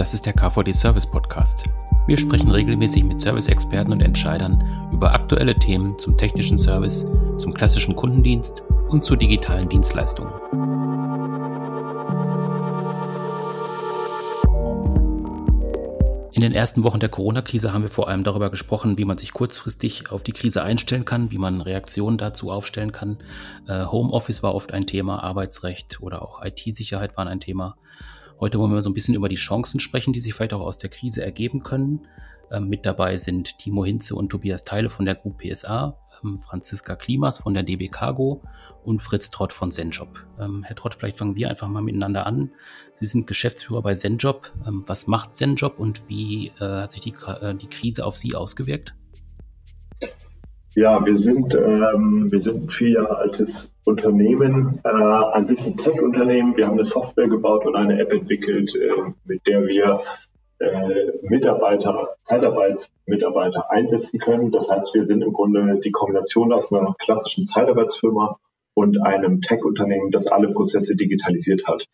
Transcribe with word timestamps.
Das 0.00 0.14
ist 0.14 0.24
der 0.24 0.32
KVD 0.32 0.72
Service 0.72 1.06
Podcast. 1.06 1.64
Wir 2.06 2.16
sprechen 2.16 2.50
regelmäßig 2.50 3.04
mit 3.04 3.20
Service-Experten 3.20 3.92
und 3.92 4.00
Entscheidern 4.00 4.88
über 4.90 5.12
aktuelle 5.12 5.54
Themen 5.54 5.98
zum 5.98 6.16
technischen 6.16 6.56
Service, 6.56 7.04
zum 7.36 7.52
klassischen 7.52 7.94
Kundendienst 7.94 8.62
und 8.88 9.04
zu 9.04 9.14
digitalen 9.14 9.68
Dienstleistungen. 9.68 10.32
In 16.32 16.40
den 16.40 16.52
ersten 16.52 16.82
Wochen 16.82 17.00
der 17.00 17.10
Corona-Krise 17.10 17.74
haben 17.74 17.82
wir 17.82 17.90
vor 17.90 18.08
allem 18.08 18.24
darüber 18.24 18.48
gesprochen, 18.48 18.96
wie 18.96 19.04
man 19.04 19.18
sich 19.18 19.34
kurzfristig 19.34 20.10
auf 20.10 20.22
die 20.22 20.32
Krise 20.32 20.62
einstellen 20.62 21.04
kann, 21.04 21.30
wie 21.30 21.36
man 21.36 21.60
Reaktionen 21.60 22.16
dazu 22.16 22.50
aufstellen 22.50 22.92
kann. 22.92 23.18
Äh, 23.68 23.84
Homeoffice 23.84 24.42
war 24.42 24.54
oft 24.54 24.72
ein 24.72 24.86
Thema, 24.86 25.22
Arbeitsrecht 25.22 26.00
oder 26.00 26.22
auch 26.22 26.42
IT-Sicherheit 26.42 27.18
waren 27.18 27.28
ein 27.28 27.40
Thema. 27.40 27.76
Heute 28.40 28.58
wollen 28.58 28.72
wir 28.72 28.80
so 28.80 28.88
ein 28.88 28.94
bisschen 28.94 29.14
über 29.14 29.28
die 29.28 29.36
Chancen 29.36 29.80
sprechen, 29.80 30.14
die 30.14 30.20
sich 30.20 30.32
vielleicht 30.32 30.54
auch 30.54 30.62
aus 30.62 30.78
der 30.78 30.88
Krise 30.88 31.22
ergeben 31.22 31.62
können. 31.62 32.06
Ähm, 32.50 32.68
mit 32.70 32.86
dabei 32.86 33.18
sind 33.18 33.58
Timo 33.58 33.84
Hinze 33.84 34.16
und 34.16 34.30
Tobias 34.30 34.62
Teile 34.62 34.88
von 34.88 35.04
der 35.04 35.14
Group 35.14 35.42
PSA, 35.42 35.98
ähm, 36.24 36.40
Franziska 36.40 36.96
Klimas 36.96 37.38
von 37.38 37.52
der 37.52 37.62
DB 37.64 37.88
Cargo 37.88 38.42
und 38.82 39.02
Fritz 39.02 39.30
Trott 39.30 39.52
von 39.52 39.70
Zenjob. 39.70 40.26
Ähm, 40.38 40.62
Herr 40.62 40.74
Trott, 40.74 40.94
vielleicht 40.94 41.18
fangen 41.18 41.36
wir 41.36 41.50
einfach 41.50 41.68
mal 41.68 41.82
miteinander 41.82 42.26
an. 42.26 42.50
Sie 42.94 43.04
sind 43.04 43.26
Geschäftsführer 43.26 43.82
bei 43.82 43.92
Zenjob. 43.92 44.50
Was 44.64 45.06
macht 45.06 45.34
Zenjob 45.34 45.78
und 45.78 46.08
wie 46.08 46.48
äh, 46.60 46.64
hat 46.64 46.92
sich 46.92 47.02
die, 47.02 47.14
äh, 47.42 47.54
die 47.54 47.68
Krise 47.68 48.06
auf 48.06 48.16
Sie 48.16 48.34
ausgewirkt? 48.34 48.94
Ja, 50.76 51.04
wir 51.04 51.18
sind, 51.18 51.52
ähm, 51.54 52.30
wir 52.30 52.40
sind 52.40 52.62
ein 52.62 52.68
vier 52.68 52.90
Jahre 52.90 53.18
altes 53.18 53.74
Unternehmen, 53.84 54.80
äh, 54.84 54.88
an 54.88 55.44
sich 55.44 55.66
ein 55.66 55.76
Tech-Unternehmen. 55.76 56.56
Wir 56.56 56.66
haben 56.66 56.74
eine 56.74 56.84
Software 56.84 57.26
gebaut 57.26 57.66
und 57.66 57.74
eine 57.74 57.98
App 58.00 58.12
entwickelt, 58.12 58.76
äh, 58.76 59.10
mit 59.24 59.44
der 59.48 59.66
wir 59.66 60.00
äh, 60.60 61.10
Mitarbeiter, 61.22 62.10
Zeitarbeitsmitarbeiter 62.22 63.68
einsetzen 63.72 64.20
können. 64.20 64.52
Das 64.52 64.70
heißt, 64.70 64.94
wir 64.94 65.04
sind 65.04 65.22
im 65.22 65.32
Grunde 65.32 65.80
die 65.80 65.90
Kombination 65.90 66.52
aus 66.52 66.72
einer 66.72 66.94
klassischen 67.00 67.46
Zeitarbeitsfirma 67.48 68.38
und 68.74 69.02
einem 69.02 69.40
Tech-Unternehmen, 69.40 70.12
das 70.12 70.28
alle 70.28 70.52
Prozesse 70.52 70.94
digitalisiert 70.94 71.66
hat. 71.66 71.86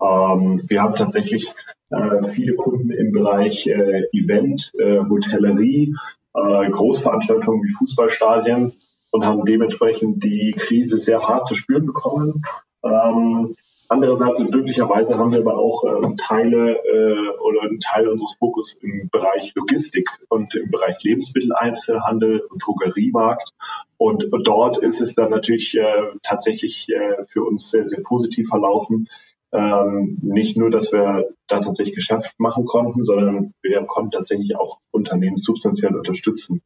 Ähm, 0.00 0.62
wir 0.68 0.80
haben 0.80 0.94
tatsächlich 0.94 1.52
äh, 1.90 2.22
viele 2.30 2.54
Kunden 2.54 2.92
im 2.92 3.10
Bereich 3.10 3.66
äh, 3.66 4.04
Event, 4.12 4.70
äh, 4.78 5.00
Hotellerie, 5.00 5.96
äh, 6.34 6.70
Großveranstaltungen 6.70 7.62
wie 7.62 7.72
Fußballstadien 7.72 8.74
und 9.10 9.26
haben 9.26 9.44
dementsprechend 9.44 10.24
die 10.24 10.54
Krise 10.58 10.98
sehr 10.98 11.26
hart 11.26 11.46
zu 11.46 11.54
spüren 11.54 11.86
bekommen. 11.86 12.42
Ähm, 12.82 13.54
andererseits 13.88 14.40
und 14.40 14.50
glücklicherweise 14.50 15.18
haben 15.18 15.32
wir 15.32 15.40
aber 15.40 15.58
auch 15.58 15.84
äh, 15.84 16.16
Teile 16.16 16.76
äh, 16.76 17.28
oder 17.38 17.62
einen 17.62 17.78
Teil 17.80 18.08
unseres 18.08 18.34
Fokus 18.38 18.74
im 18.74 19.10
Bereich 19.10 19.54
Logistik 19.54 20.08
und 20.28 20.54
im 20.54 20.70
Bereich 20.70 21.02
Lebensmitteleinzelhandel 21.02 22.40
und 22.40 22.62
Drogeriemarkt. 22.64 23.50
Und 23.98 24.26
dort 24.44 24.78
ist 24.78 25.00
es 25.00 25.14
dann 25.14 25.30
natürlich 25.30 25.76
äh, 25.78 26.06
tatsächlich 26.22 26.88
äh, 26.88 27.22
für 27.24 27.44
uns 27.44 27.70
sehr, 27.70 27.86
sehr 27.86 28.02
positiv 28.02 28.48
verlaufen, 28.48 29.06
ähm, 29.52 30.18
nicht 30.22 30.56
nur, 30.56 30.70
dass 30.70 30.92
wir 30.92 31.28
da 31.46 31.60
tatsächlich 31.60 31.94
Geschäft 31.94 32.34
machen 32.38 32.64
konnten, 32.64 33.02
sondern 33.02 33.52
wir 33.62 33.82
konnten 33.82 34.12
tatsächlich 34.12 34.56
auch 34.56 34.78
Unternehmen 34.90 35.36
substanziell 35.36 35.94
unterstützen 35.94 36.62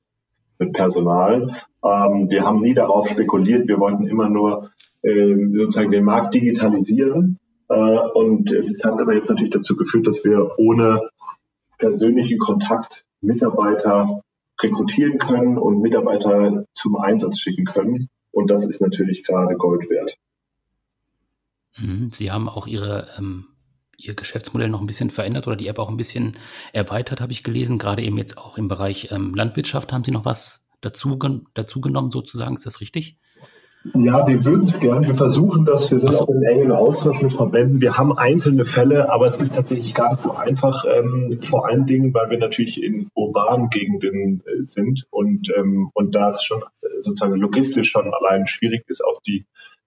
mit 0.59 0.73
Personal. 0.73 1.49
Ähm, 1.85 2.31
wir 2.31 2.45
haben 2.45 2.61
nie 2.61 2.75
darauf 2.75 3.09
spekuliert, 3.09 3.69
wir 3.69 3.79
wollten 3.79 4.07
immer 4.07 4.29
nur 4.29 4.71
ähm, 5.03 5.55
sozusagen 5.57 5.91
den 5.91 6.05
Markt 6.05 6.35
digitalisieren. 6.35 7.39
Äh, 7.69 7.75
und 7.75 8.53
es 8.53 8.85
hat 8.85 9.01
aber 9.01 9.15
jetzt 9.15 9.31
natürlich 9.31 9.53
dazu 9.53 9.77
geführt, 9.77 10.07
dass 10.07 10.25
wir 10.25 10.53
ohne 10.59 11.01
persönlichen 11.79 12.39
Kontakt 12.39 13.05
Mitarbeiter 13.21 14.23
rekrutieren 14.61 15.19
können 15.19 15.59
und 15.59 15.83
Mitarbeiter 15.83 16.65
zum 16.73 16.97
Einsatz 16.97 17.39
schicken 17.39 17.65
können. 17.65 18.09
Und 18.31 18.51
das 18.51 18.65
ist 18.65 18.81
natürlich 18.81 19.25
gerade 19.25 19.57
Gold 19.57 19.91
wert. 19.91 20.17
Mhm. 21.79 22.11
Sie 22.13 22.31
haben 22.31 22.49
auch 22.49 22.67
Ihre, 22.67 23.09
ähm, 23.19 23.47
Ihr 23.99 24.15
Geschäftsmodell 24.15 24.69
noch 24.69 24.81
ein 24.81 24.87
bisschen 24.87 25.11
verändert 25.11 25.47
oder 25.47 25.57
die 25.57 25.69
App 25.69 25.79
auch 25.79 25.89
ein 25.89 25.97
bisschen 25.97 26.37
erweitert, 26.73 27.21
habe 27.21 27.33
ich 27.33 27.43
gelesen. 27.43 27.79
Gerade 27.79 28.03
eben 28.03 28.19
jetzt 28.19 28.37
auch 28.37 28.59
im 28.59 28.69
Bereich 28.69 29.11
ähm, 29.11 29.35
Landwirtschaft 29.35 29.93
haben 29.93 30.05
Sie 30.05 30.11
noch 30.11 30.25
was 30.25 30.67
dazu, 30.83 31.19
dazu 31.55 31.81
genommen, 31.81 32.11
sozusagen. 32.11 32.55
Ist 32.55 32.67
das 32.67 32.81
richtig? 32.81 33.19
Ja, 33.95 34.27
wir 34.27 34.45
würden 34.45 34.65
es 34.65 34.81
gerne. 34.81 35.07
Wir 35.07 35.15
versuchen 35.15 35.65
das. 35.65 35.91
Wir 35.91 35.99
sind 35.99 36.13
so. 36.13 36.25
auch 36.25 36.29
in 36.29 36.43
engen 36.43 36.73
Austausch 36.73 37.23
mit 37.23 37.33
Verbänden. 37.33 37.81
Wir 37.81 37.97
haben 37.97 38.17
einzelne 38.17 38.65
Fälle, 38.65 39.11
aber 39.11 39.27
es 39.27 39.41
ist 39.41 39.55
tatsächlich 39.55 39.95
gar 39.95 40.13
nicht 40.13 40.23
so 40.23 40.33
einfach. 40.33 40.85
Ähm, 40.85 41.39
vor 41.41 41.69
allen 41.69 41.87
Dingen, 41.87 42.13
weil 42.13 42.31
wir 42.31 42.39
natürlich 42.39 42.83
in 42.83 43.09
urbanen 43.15 43.69
Gegenden 43.71 44.43
äh, 44.45 44.65
sind 44.65 45.07
und, 45.11 45.53
ähm, 45.57 45.91
und 45.95 46.15
da 46.15 46.31
es 46.31 46.43
schon 46.43 46.63
äh, 46.63 46.87
sozusagen 47.01 47.37
logistisch 47.37 47.91
schon 47.91 48.13
allein 48.13 48.47
schwierig 48.47 48.85
ist, 48.89 49.05
auf 49.05 49.21
die 49.27 49.47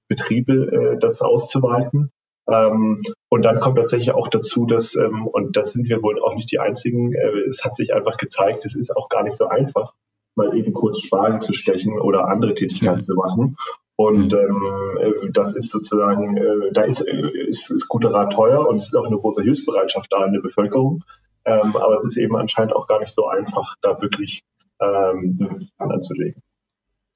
Betriebe 0.10 0.54
äh, 0.54 1.00
das 1.00 1.22
auszuweiten. 1.22 2.12
Ähm, 2.48 3.00
und 3.30 3.46
dann 3.46 3.60
kommt 3.60 3.78
tatsächlich 3.78 4.12
auch 4.12 4.28
dazu, 4.28 4.66
dass, 4.66 4.96
ähm, 4.96 5.28
und 5.28 5.56
das 5.56 5.72
sind 5.72 5.88
wir 5.88 6.02
wohl 6.02 6.20
auch 6.22 6.36
nicht 6.36 6.52
die 6.52 6.60
Einzigen, 6.60 7.14
äh, 7.14 7.40
es 7.48 7.64
hat 7.64 7.76
sich 7.76 7.94
einfach 7.94 8.18
gezeigt, 8.18 8.66
es 8.66 8.76
ist 8.76 8.96
auch 8.96 9.08
gar 9.08 9.24
nicht 9.24 9.38
so 9.38 9.48
einfach, 9.48 9.94
mal 10.36 10.58
eben 10.58 10.74
kurz 10.74 11.02
Spargel 11.02 11.40
zu 11.40 11.54
stechen 11.54 12.00
oder 12.00 12.28
andere 12.28 12.54
Tätigkeiten 12.54 13.02
zu 13.02 13.14
machen. 13.14 13.56
Und 13.96 14.32
mhm. 14.32 14.40
ähm, 14.40 14.64
äh, 15.00 15.32
das 15.32 15.56
ist 15.56 15.70
sozusagen, 15.70 16.38
äh, 16.38 16.72
da 16.74 16.84
ist, 16.84 17.02
äh, 17.02 17.48
ist, 17.48 17.70
ist 17.70 17.88
guter 17.88 18.12
Rat 18.12 18.34
teuer 18.34 18.68
und 18.68 18.78
es 18.78 18.86
ist 18.86 18.96
auch 18.96 19.06
eine 19.06 19.18
große 19.18 19.44
Hilfsbereitschaft 19.44 20.12
da 20.12 20.26
in 20.26 20.34
der 20.34 20.42
Bevölkerung. 20.42 21.04
Ähm, 21.46 21.76
aber 21.76 21.96
es 21.96 22.06
ist 22.06 22.18
eben 22.18 22.36
anscheinend 22.36 22.74
auch 22.74 22.88
gar 22.88 23.00
nicht 23.00 23.14
so 23.14 23.28
einfach, 23.28 23.76
da 23.82 24.02
wirklich 24.02 24.44
ähm, 24.80 25.70
anzulegen. 25.78 26.42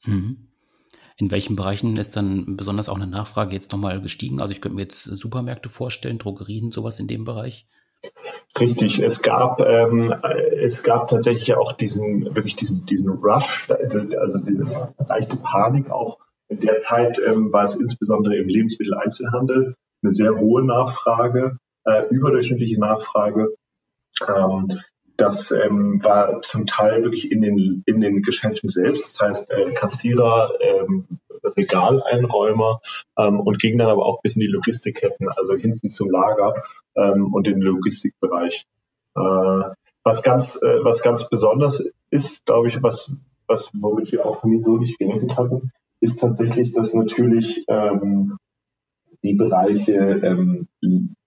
Mhm. 0.05 0.49
In 1.17 1.31
welchen 1.31 1.55
Bereichen 1.55 1.95
ist 1.97 2.15
dann 2.15 2.57
besonders 2.57 2.89
auch 2.89 2.95
eine 2.95 3.07
Nachfrage 3.07 3.53
jetzt 3.53 3.71
nochmal 3.71 4.01
gestiegen? 4.01 4.41
Also 4.41 4.53
ich 4.53 4.61
könnte 4.61 4.75
mir 4.75 4.81
jetzt 4.81 5.03
Supermärkte 5.03 5.69
vorstellen, 5.69 6.17
Drogerien, 6.17 6.71
sowas 6.71 6.99
in 6.99 7.07
dem 7.07 7.23
Bereich. 7.23 7.67
Richtig, 8.59 8.99
es 8.99 9.21
gab, 9.21 9.61
ähm, 9.61 10.13
es 10.59 10.83
gab 10.83 11.07
tatsächlich 11.07 11.55
auch 11.55 11.71
diesen, 11.73 12.35
wirklich 12.35 12.55
diesen, 12.55 12.85
diesen 12.85 13.09
Rush, 13.09 13.69
also 13.69 14.39
diese 14.39 14.93
leichte 15.07 15.37
Panik 15.37 15.89
auch. 15.89 16.19
In 16.49 16.59
der 16.59 16.77
Zeit 16.77 17.19
ähm, 17.25 17.51
war 17.51 17.63
es 17.63 17.75
insbesondere 17.75 18.35
im 18.35 18.47
Lebensmitteleinzelhandel 18.47 19.75
eine 20.03 20.11
sehr 20.11 20.37
hohe 20.37 20.63
Nachfrage, 20.63 21.57
äh, 21.85 22.03
überdurchschnittliche 22.09 22.79
Nachfrage. 22.79 23.55
Ähm, 24.27 24.67
das 25.17 25.51
ähm, 25.51 26.03
war 26.03 26.41
zum 26.41 26.65
Teil 26.65 27.03
wirklich 27.03 27.31
in 27.31 27.41
den, 27.41 27.83
in 27.85 28.01
den 28.01 28.21
Geschäften 28.21 28.69
selbst, 28.69 29.05
das 29.05 29.27
heißt 29.27 29.51
äh, 29.51 29.73
Kassierer, 29.73 30.51
ähm, 30.59 31.05
Regaleinräumer 31.43 32.79
ähm, 33.17 33.39
und 33.39 33.59
ging 33.59 33.77
dann 33.77 33.89
aber 33.89 34.05
auch 34.05 34.21
bis 34.21 34.35
in 34.35 34.41
die 34.41 34.47
Logistikketten, 34.47 35.27
also 35.29 35.55
hinten 35.55 35.89
zum 35.89 36.09
Lager 36.09 36.55
ähm, 36.95 37.33
und 37.33 37.47
den 37.47 37.61
Logistikbereich. 37.61 38.65
Äh, 39.15 39.69
was 40.03 40.23
ganz, 40.23 40.61
äh, 40.61 40.83
was 40.83 41.01
ganz 41.01 41.29
besonders 41.29 41.83
ist, 42.09 42.45
glaube 42.45 42.67
ich, 42.69 42.81
was, 42.81 43.15
was 43.47 43.71
womit 43.73 44.11
wir 44.11 44.25
auch 44.25 44.43
nie 44.43 44.61
so 44.61 44.77
nicht 44.77 44.97
gerechnet 44.99 45.37
hatten, 45.37 45.71
ist 45.99 46.19
tatsächlich, 46.19 46.73
dass 46.73 46.93
natürlich 46.93 47.65
ähm, 47.67 48.37
die 49.23 49.33
Bereiche 49.33 49.93
ähm, 49.93 50.67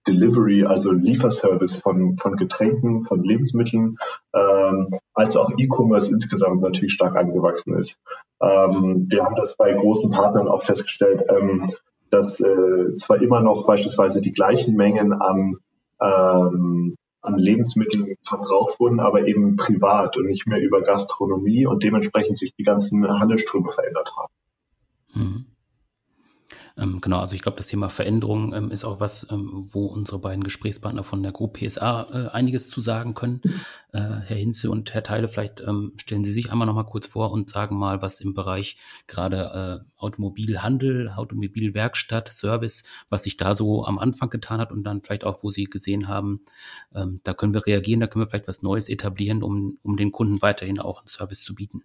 Delivery, 0.07 0.65
also 0.65 0.91
Lieferservice 0.91 1.77
von, 1.77 2.17
von 2.17 2.35
Getränken, 2.35 3.01
von 3.01 3.23
Lebensmitteln, 3.23 3.97
ähm, 4.33 4.89
als 5.13 5.35
auch 5.35 5.51
E-Commerce 5.57 6.09
insgesamt 6.09 6.61
natürlich 6.61 6.93
stark 6.93 7.15
angewachsen 7.15 7.77
ist. 7.77 7.99
Ähm, 8.41 9.07
wir 9.09 9.23
haben 9.23 9.35
das 9.35 9.55
bei 9.57 9.73
großen 9.73 10.11
Partnern 10.11 10.47
auch 10.47 10.63
festgestellt, 10.63 11.23
ähm, 11.29 11.71
dass 12.09 12.39
äh, 12.39 12.87
zwar 12.97 13.21
immer 13.21 13.41
noch 13.41 13.65
beispielsweise 13.65 14.21
die 14.21 14.31
gleichen 14.31 14.75
Mengen 14.75 15.13
an, 15.13 15.57
ähm, 15.99 16.95
an 17.21 17.37
Lebensmitteln 17.37 18.15
verbraucht 18.21 18.79
wurden, 18.79 18.99
aber 18.99 19.27
eben 19.27 19.57
privat 19.57 20.17
und 20.17 20.27
nicht 20.27 20.47
mehr 20.47 20.61
über 20.61 20.81
Gastronomie 20.81 21.65
und 21.65 21.83
dementsprechend 21.83 22.37
sich 22.37 22.53
die 22.55 22.63
ganzen 22.63 23.07
Handelsströme 23.07 23.69
verändert 23.69 24.11
haben. 24.15 24.33
Mhm. 25.13 25.45
Ähm, 26.77 27.01
genau, 27.01 27.19
also 27.19 27.35
ich 27.35 27.41
glaube, 27.41 27.57
das 27.57 27.67
Thema 27.67 27.89
Veränderung 27.89 28.53
ähm, 28.53 28.69
ist 28.69 28.83
auch 28.83 28.99
was, 28.99 29.27
ähm, 29.31 29.65
wo 29.73 29.87
unsere 29.87 30.19
beiden 30.19 30.43
Gesprächspartner 30.43 31.03
von 31.03 31.23
der 31.23 31.31
Group 31.31 31.57
PSA 31.57 32.07
äh, 32.11 32.27
einiges 32.29 32.69
zu 32.69 32.81
sagen 32.81 33.15
können. 33.15 33.41
Äh, 33.93 33.99
Herr 33.99 34.37
Hinze 34.37 34.69
und 34.69 34.93
Herr 34.93 35.01
Teile, 35.01 35.27
vielleicht 35.27 35.61
ähm, 35.61 35.93
stellen 35.97 36.23
Sie 36.23 36.31
sich 36.31 36.51
einmal 36.51 36.67
noch 36.67 36.75
mal 36.75 36.83
kurz 36.83 37.07
vor 37.07 37.31
und 37.31 37.49
sagen 37.49 37.77
mal, 37.77 38.01
was 38.01 38.21
im 38.21 38.35
Bereich 38.35 38.77
gerade 39.07 39.83
äh, 39.83 39.89
Automobilhandel, 39.97 41.09
Automobilwerkstatt, 41.09 42.27
Service, 42.27 42.83
was 43.09 43.23
sich 43.23 43.37
da 43.37 43.55
so 43.55 43.83
am 43.85 43.97
Anfang 43.97 44.29
getan 44.29 44.59
hat 44.59 44.71
und 44.71 44.83
dann 44.83 45.01
vielleicht 45.01 45.23
auch, 45.23 45.43
wo 45.43 45.49
Sie 45.49 45.63
gesehen 45.63 46.07
haben, 46.07 46.41
ähm, 46.93 47.21
da 47.23 47.33
können 47.33 47.55
wir 47.55 47.65
reagieren, 47.65 48.01
da 48.01 48.07
können 48.07 48.23
wir 48.23 48.29
vielleicht 48.29 48.47
was 48.47 48.61
Neues 48.61 48.87
etablieren, 48.89 49.41
um, 49.41 49.79
um 49.81 49.97
den 49.97 50.11
Kunden 50.11 50.41
weiterhin 50.43 50.79
auch 50.79 50.99
einen 50.99 51.07
Service 51.07 51.41
zu 51.41 51.55
bieten. 51.55 51.81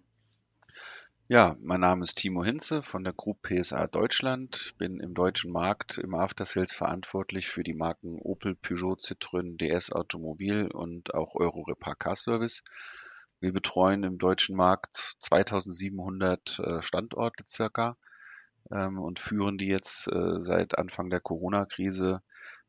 Ja, 1.29 1.55
mein 1.61 1.79
Name 1.79 2.03
ist 2.03 2.15
Timo 2.15 2.43
Hinze 2.43 2.83
von 2.83 3.05
der 3.05 3.13
Group 3.13 3.43
PSA 3.43 3.87
Deutschland, 3.87 4.73
bin 4.77 4.99
im 4.99 5.13
deutschen 5.13 5.53
Markt 5.53 5.97
im 5.97 6.15
After 6.15 6.43
Sales 6.43 6.73
verantwortlich 6.73 7.47
für 7.47 7.63
die 7.63 7.73
Marken 7.73 8.19
Opel, 8.19 8.55
Peugeot, 8.55 8.97
Citroën, 8.97 9.55
DS 9.55 9.93
Automobil 9.93 10.67
und 10.67 11.13
auch 11.13 11.35
Euro 11.35 11.61
Repar 11.61 11.95
Car 11.95 12.17
Service. 12.17 12.61
Wir 13.39 13.53
betreuen 13.53 14.03
im 14.03 14.17
deutschen 14.17 14.57
Markt 14.57 14.97
2700 15.19 16.59
äh, 16.59 16.81
Standorte 16.81 17.45
circa 17.47 17.95
ähm, 18.69 18.99
und 18.99 19.17
führen 19.17 19.57
die 19.57 19.67
jetzt 19.67 20.07
äh, 20.09 20.41
seit 20.41 20.77
Anfang 20.77 21.09
der 21.09 21.21
Corona-Krise, 21.21 22.21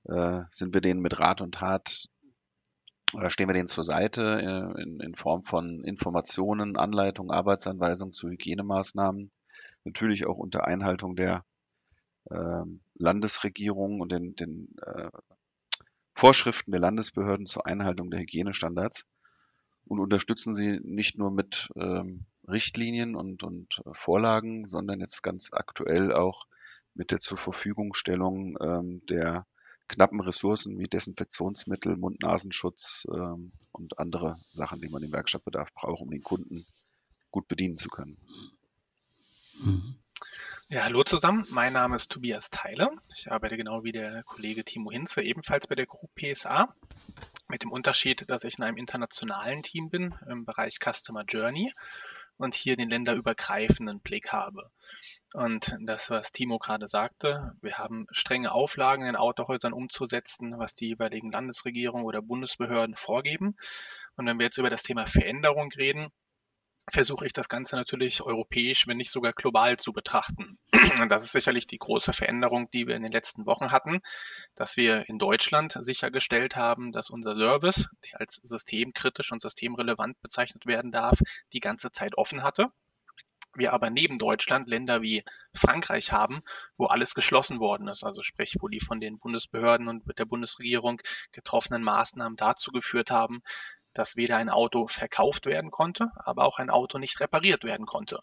äh, 0.04 0.42
sind 0.50 0.74
wir 0.74 0.80
denen 0.80 1.00
mit 1.00 1.18
Rat 1.18 1.40
und 1.40 1.56
Tat 1.56 2.06
stehen 3.28 3.48
wir 3.48 3.54
denen 3.54 3.68
zur 3.68 3.84
Seite 3.84 4.40
äh, 4.76 4.82
in, 4.82 5.00
in 5.00 5.14
Form 5.14 5.42
von 5.42 5.84
Informationen, 5.84 6.76
Anleitungen, 6.76 7.30
Arbeitsanweisungen 7.30 8.12
zu 8.12 8.28
Hygienemaßnahmen. 8.28 9.30
Natürlich 9.84 10.26
auch 10.26 10.38
unter 10.38 10.66
Einhaltung 10.66 11.16
der 11.16 11.44
äh, 12.30 12.62
Landesregierung 12.94 14.00
und 14.00 14.12
den, 14.12 14.34
den 14.34 14.74
äh, 14.82 15.10
Vorschriften 16.14 16.70
der 16.70 16.80
Landesbehörden 16.80 17.46
zur 17.46 17.66
Einhaltung 17.66 18.10
der 18.10 18.20
Hygienestandards 18.20 19.06
und 19.86 20.00
unterstützen 20.00 20.54
sie 20.54 20.80
nicht 20.82 21.18
nur 21.18 21.30
mit 21.30 21.68
ähm, 21.76 22.26
Richtlinien 22.48 23.16
und, 23.16 23.42
und 23.42 23.82
Vorlagen, 23.92 24.66
sondern 24.66 25.00
jetzt 25.00 25.22
ganz 25.22 25.50
aktuell 25.52 26.12
auch 26.12 26.46
mit 26.94 27.10
der 27.10 27.18
zur 27.18 27.36
Verfügungstellung 27.36 28.56
ähm, 28.60 29.02
der 29.08 29.46
knappen 29.88 30.20
Ressourcen 30.20 30.78
wie 30.78 30.88
Desinfektionsmittel, 30.88 31.96
Mund-Nasenschutz 31.96 33.06
ähm, 33.10 33.52
und 33.72 33.98
andere 33.98 34.38
Sachen, 34.52 34.81
die 34.81 34.88
man 34.88 35.02
im 35.02 35.12
Werkstattbedarf 35.12 35.72
braucht, 35.75 36.00
um 36.00 36.10
den 36.10 36.22
Kunden 36.22 36.66
gut 37.31 37.48
bedienen 37.48 37.76
zu 37.76 37.88
können. 37.88 38.16
Ja, 40.69 40.84
hallo 40.84 41.04
zusammen. 41.04 41.46
Mein 41.50 41.72
Name 41.72 41.98
ist 41.98 42.10
Tobias 42.10 42.50
Theile. 42.50 42.90
Ich 43.16 43.31
arbeite 43.31 43.56
genau 43.56 43.84
wie 43.84 43.92
der 43.92 44.22
Kollege 44.25 44.64
Timo 44.64 44.90
Hinze 44.90 45.22
ebenfalls 45.22 45.66
bei 45.66 45.75
der 45.75 45.86
Group 45.86 46.10
PSA. 46.14 46.75
Mit 47.48 47.62
dem 47.62 47.70
Unterschied, 47.70 48.28
dass 48.28 48.44
ich 48.44 48.58
in 48.58 48.64
einem 48.64 48.78
internationalen 48.78 49.62
Team 49.62 49.90
bin 49.90 50.14
im 50.28 50.44
Bereich 50.44 50.78
Customer 50.78 51.25
Journey 51.25 51.72
und 52.36 52.54
hier 52.54 52.76
den 52.76 52.90
länderübergreifenden 52.90 54.00
Blick 54.00 54.32
habe. 54.32 54.70
Und 55.34 55.76
das, 55.81 56.10
was 56.10 56.31
Timo 56.31 56.58
gerade 56.58 56.88
sagte, 56.88 57.52
wir 57.60 57.78
haben 57.78 58.06
strenge 58.10 58.52
Auflagen 58.52 59.06
in 59.06 59.16
Autohäusern 59.16 59.72
umzusetzen, 59.72 60.58
was 60.58 60.75
die 60.75 60.86
jeweiligen 60.88 61.32
Landesregierungen 61.32 62.06
oder 62.06 62.22
Bundesbehörden 62.22 62.94
vorgeben. 62.94 63.56
Und 64.16 64.26
wenn 64.26 64.38
wir 64.38 64.46
jetzt 64.46 64.58
über 64.58 64.70
das 64.70 64.84
Thema 64.84 65.06
Veränderung 65.06 65.72
reden, 65.72 66.08
versuche 66.90 67.26
ich 67.26 67.32
das 67.32 67.48
Ganze 67.48 67.76
natürlich 67.76 68.22
europäisch, 68.22 68.86
wenn 68.86 68.98
nicht 68.98 69.10
sogar 69.10 69.32
global 69.32 69.78
zu 69.78 69.92
betrachten. 69.92 70.58
Und 71.00 71.10
das 71.10 71.25
ist 71.25 71.32
sicherlich 71.32 71.66
die 71.66 71.78
große 71.78 72.12
Veränderung, 72.12 72.70
die 72.70 72.86
wir 72.86 72.94
in 72.96 73.02
den 73.02 73.12
letzten 73.12 73.46
Wochen 73.46 73.72
hatten, 73.72 74.00
dass 74.54 74.76
wir 74.76 75.08
in 75.08 75.19
Deutschland 75.19 75.76
sichergestellt 75.81 76.56
haben, 76.56 76.92
dass 76.92 77.10
unser 77.10 77.34
Service, 77.34 77.88
der 78.10 78.20
als 78.20 78.36
systemkritisch 78.36 79.32
und 79.32 79.40
systemrelevant 79.40 80.20
bezeichnet 80.20 80.66
werden 80.66 80.92
darf, 80.92 81.19
die 81.52 81.60
ganze 81.60 81.90
Zeit 81.90 82.16
offen 82.19 82.42
hatte 82.42 82.70
wir 83.56 83.72
aber 83.72 83.90
neben 83.90 84.19
Deutschland 84.19 84.69
Länder 84.69 85.02
wie 85.02 85.22
Frankreich 85.54 86.12
haben, 86.12 86.42
wo 86.76 86.86
alles 86.86 87.14
geschlossen 87.14 87.60
worden 87.60 87.88
ist. 87.88 88.04
Also 88.04 88.22
sprich, 88.22 88.56
wo 88.60 88.69
die 88.69 88.81
von 88.81 89.00
den 89.00 89.19
Bundesbehörden 89.19 89.88
und 89.88 90.06
mit 90.06 90.19
der 90.19 90.25
Bundesregierung 90.25 91.00
getroffenen 91.32 91.82
Maßnahmen 91.82 92.36
dazu 92.36 92.72
geführt 92.72 93.10
haben, 93.10 93.42
dass 93.94 94.17
weder 94.17 94.37
ein 94.37 94.50
Auto 94.50 94.87
verkauft 94.87 95.46
werden 95.46 95.70
konnte, 95.70 96.11
aber 96.17 96.44
auch 96.44 96.58
ein 96.58 96.70
Auto 96.70 96.99
nicht 96.99 97.20
repariert 97.20 97.64
werden 97.64 97.87
konnte. 97.87 98.20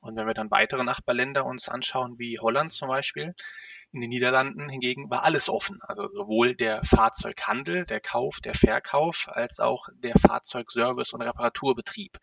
Und 0.00 0.16
wenn 0.16 0.26
wir 0.26 0.34
dann 0.34 0.50
weitere 0.50 0.84
Nachbarländer 0.84 1.44
uns 1.44 1.68
anschauen, 1.68 2.18
wie 2.18 2.38
Holland 2.38 2.72
zum 2.72 2.88
Beispiel, 2.88 3.34
in 3.90 4.00
den 4.00 4.10
Niederlanden 4.10 4.68
hingegen 4.68 5.10
war 5.10 5.24
alles 5.24 5.48
offen. 5.48 5.80
Also 5.82 6.08
sowohl 6.08 6.54
der 6.54 6.82
Fahrzeughandel, 6.84 7.86
der 7.86 8.00
Kauf, 8.00 8.40
der 8.40 8.54
Verkauf, 8.54 9.28
als 9.28 9.60
auch 9.60 9.88
der 9.94 10.14
Fahrzeugservice 10.18 11.14
und 11.14 11.22
Reparaturbetrieb. 11.22 12.18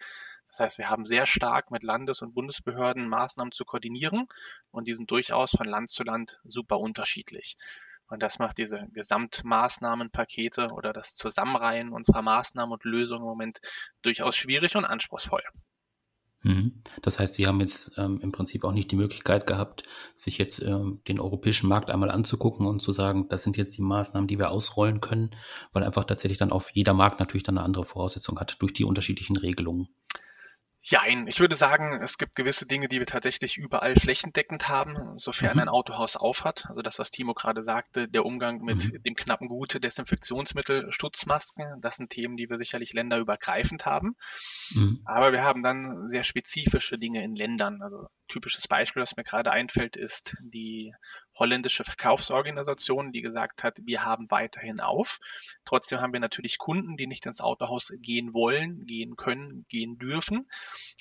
Das 0.47 0.59
heißt, 0.59 0.77
wir 0.77 0.89
haben 0.89 1.05
sehr 1.05 1.25
stark 1.25 1.71
mit 1.71 1.83
Landes- 1.83 2.21
und 2.21 2.33
Bundesbehörden 2.33 3.09
Maßnahmen 3.09 3.51
zu 3.51 3.65
koordinieren 3.65 4.27
und 4.71 4.87
die 4.87 4.93
sind 4.93 5.11
durchaus 5.11 5.51
von 5.51 5.65
Land 5.65 5.89
zu 5.89 6.03
Land 6.03 6.39
super 6.43 6.79
unterschiedlich. 6.79 7.57
Und 8.07 8.21
das 8.21 8.39
macht 8.39 8.57
diese 8.57 8.87
Gesamtmaßnahmenpakete 8.93 10.67
oder 10.73 10.93
das 10.93 11.15
Zusammenreihen 11.15 11.91
unserer 11.91 12.21
Maßnahmen 12.21 12.73
und 12.73 12.83
Lösungen 12.83 13.23
im 13.23 13.27
Moment 13.27 13.59
durchaus 14.03 14.35
schwierig 14.35 14.75
und 14.75 14.85
anspruchsvoll. 14.85 15.41
Mhm. 16.45 16.83
Das 17.01 17.17
heißt, 17.17 17.33
Sie 17.33 17.47
haben 17.47 17.59
jetzt 17.59 17.97
ähm, 17.97 18.19
im 18.21 18.31
Prinzip 18.31 18.63
auch 18.63 18.71
nicht 18.71 18.91
die 18.91 18.95
Möglichkeit 18.95 19.47
gehabt, 19.47 19.83
sich 20.15 20.37
jetzt 20.37 20.61
ähm, 20.61 21.01
den 21.07 21.19
europäischen 21.19 21.67
Markt 21.67 21.89
einmal 21.89 22.11
anzugucken 22.11 22.67
und 22.67 22.81
zu 22.81 22.91
sagen, 22.91 23.27
das 23.29 23.41
sind 23.41 23.57
jetzt 23.57 23.75
die 23.77 23.81
Maßnahmen, 23.81 24.27
die 24.27 24.37
wir 24.37 24.51
ausrollen 24.51 25.01
können, 25.01 25.31
weil 25.73 25.83
einfach 25.83 26.03
tatsächlich 26.03 26.37
dann 26.37 26.51
auf 26.51 26.69
jeder 26.71 26.93
Markt 26.93 27.19
natürlich 27.19 27.41
dann 27.41 27.57
eine 27.57 27.65
andere 27.65 27.83
Voraussetzung 27.83 28.39
hat 28.39 28.57
durch 28.59 28.73
die 28.73 28.83
unterschiedlichen 28.83 29.37
Regelungen. 29.37 29.87
Jein, 30.87 31.25
ich 31.25 31.39
würde 31.39 31.55
sagen, 31.55 31.99
es 32.03 32.19
gibt 32.19 32.35
gewisse 32.35 32.67
Dinge, 32.67 32.87
die 32.87 32.99
wir 32.99 33.07
tatsächlich 33.07 33.57
überall 33.57 33.95
flächendeckend 33.95 34.69
haben, 34.69 35.17
sofern 35.17 35.55
mhm. 35.55 35.61
ein 35.61 35.67
Autohaus 35.67 36.15
aufhat. 36.15 36.67
Also 36.67 36.83
das, 36.83 36.99
was 36.99 37.09
Timo 37.09 37.33
gerade 37.33 37.63
sagte, 37.63 38.07
der 38.07 38.23
Umgang 38.23 38.61
mit 38.61 38.93
mhm. 38.93 39.01
dem 39.01 39.15
knappen 39.15 39.47
Gut, 39.47 39.83
Desinfektionsmittel, 39.83 40.91
Schutzmasken, 40.91 41.81
das 41.81 41.95
sind 41.95 42.11
Themen, 42.11 42.37
die 42.37 42.51
wir 42.51 42.59
sicherlich 42.59 42.93
länderübergreifend 42.93 43.87
haben. 43.87 44.15
Mhm. 44.75 45.01
Aber 45.05 45.31
wir 45.31 45.41
haben 45.41 45.63
dann 45.63 46.07
sehr 46.07 46.23
spezifische 46.23 46.99
Dinge 46.99 47.23
in 47.23 47.33
Ländern. 47.33 47.81
Also 47.81 48.05
typisches 48.27 48.67
Beispiel, 48.67 49.01
was 49.01 49.17
mir 49.17 49.23
gerade 49.23 49.51
einfällt, 49.51 49.97
ist 49.97 50.37
die 50.39 50.93
holländische 51.35 51.83
Verkaufsorganisation, 51.83 53.11
die 53.11 53.21
gesagt 53.21 53.63
hat, 53.63 53.79
wir 53.83 54.03
haben 54.03 54.29
weiterhin 54.31 54.79
auf. 54.79 55.19
Trotzdem 55.65 55.99
haben 55.99 56.13
wir 56.13 56.19
natürlich 56.19 56.57
Kunden, 56.57 56.97
die 56.97 57.07
nicht 57.07 57.25
ins 57.25 57.41
Autohaus 57.41 57.93
gehen 57.97 58.33
wollen, 58.33 58.85
gehen 58.85 59.15
können, 59.15 59.65
gehen 59.69 59.97
dürfen, 59.97 60.47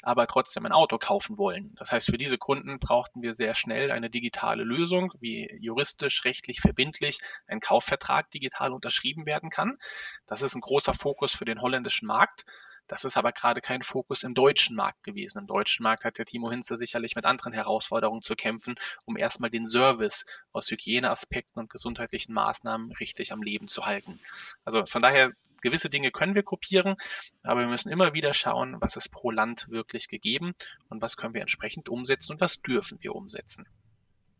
aber 0.02 0.26
trotzdem 0.26 0.66
ein 0.66 0.72
Auto 0.72 0.98
kaufen 0.98 1.38
wollen. 1.38 1.74
Das 1.78 1.92
heißt, 1.92 2.10
für 2.10 2.18
diese 2.18 2.38
Kunden 2.38 2.78
brauchten 2.78 3.22
wir 3.22 3.34
sehr 3.34 3.54
schnell 3.54 3.90
eine 3.90 4.10
digitale 4.10 4.64
Lösung, 4.64 5.12
wie 5.20 5.48
juristisch, 5.60 6.24
rechtlich 6.24 6.60
verbindlich 6.60 7.18
ein 7.46 7.60
Kaufvertrag 7.60 8.30
digital 8.30 8.72
unterschrieben 8.72 9.26
werden 9.26 9.50
kann. 9.50 9.78
Das 10.26 10.42
ist 10.42 10.54
ein 10.54 10.60
großer 10.60 10.94
Fokus 10.94 11.32
für 11.34 11.44
den 11.44 11.60
holländischen 11.60 12.06
Markt. 12.06 12.44
Das 12.86 13.04
ist 13.04 13.16
aber 13.16 13.32
gerade 13.32 13.60
kein 13.60 13.82
Fokus 13.82 14.24
im 14.24 14.34
deutschen 14.34 14.76
Markt 14.76 15.02
gewesen. 15.02 15.38
Im 15.38 15.46
deutschen 15.46 15.82
Markt 15.82 16.04
hat 16.04 16.18
der 16.18 16.26
Timo 16.26 16.50
Hinze 16.50 16.76
sicherlich 16.76 17.16
mit 17.16 17.24
anderen 17.24 17.52
Herausforderungen 17.52 18.22
zu 18.22 18.34
kämpfen, 18.34 18.74
um 19.04 19.16
erstmal 19.16 19.50
den 19.50 19.66
Service 19.66 20.26
aus 20.52 20.70
Hygieneaspekten 20.70 21.60
und 21.60 21.70
gesundheitlichen 21.70 22.34
Maßnahmen 22.34 22.92
richtig 22.92 23.32
am 23.32 23.42
Leben 23.42 23.68
zu 23.68 23.86
halten. 23.86 24.20
Also 24.64 24.84
von 24.86 25.00
daher, 25.00 25.32
gewisse 25.62 25.88
Dinge 25.88 26.10
können 26.10 26.34
wir 26.34 26.42
kopieren, 26.42 26.96
aber 27.42 27.60
wir 27.60 27.68
müssen 27.68 27.88
immer 27.88 28.12
wieder 28.12 28.34
schauen, 28.34 28.76
was 28.80 28.96
ist 28.96 29.10
pro 29.10 29.30
Land 29.30 29.66
wirklich 29.70 30.08
gegeben 30.08 30.52
und 30.90 31.00
was 31.00 31.16
können 31.16 31.32
wir 31.32 31.40
entsprechend 31.40 31.88
umsetzen 31.88 32.32
und 32.32 32.40
was 32.42 32.60
dürfen 32.60 32.98
wir 33.00 33.14
umsetzen. 33.14 33.66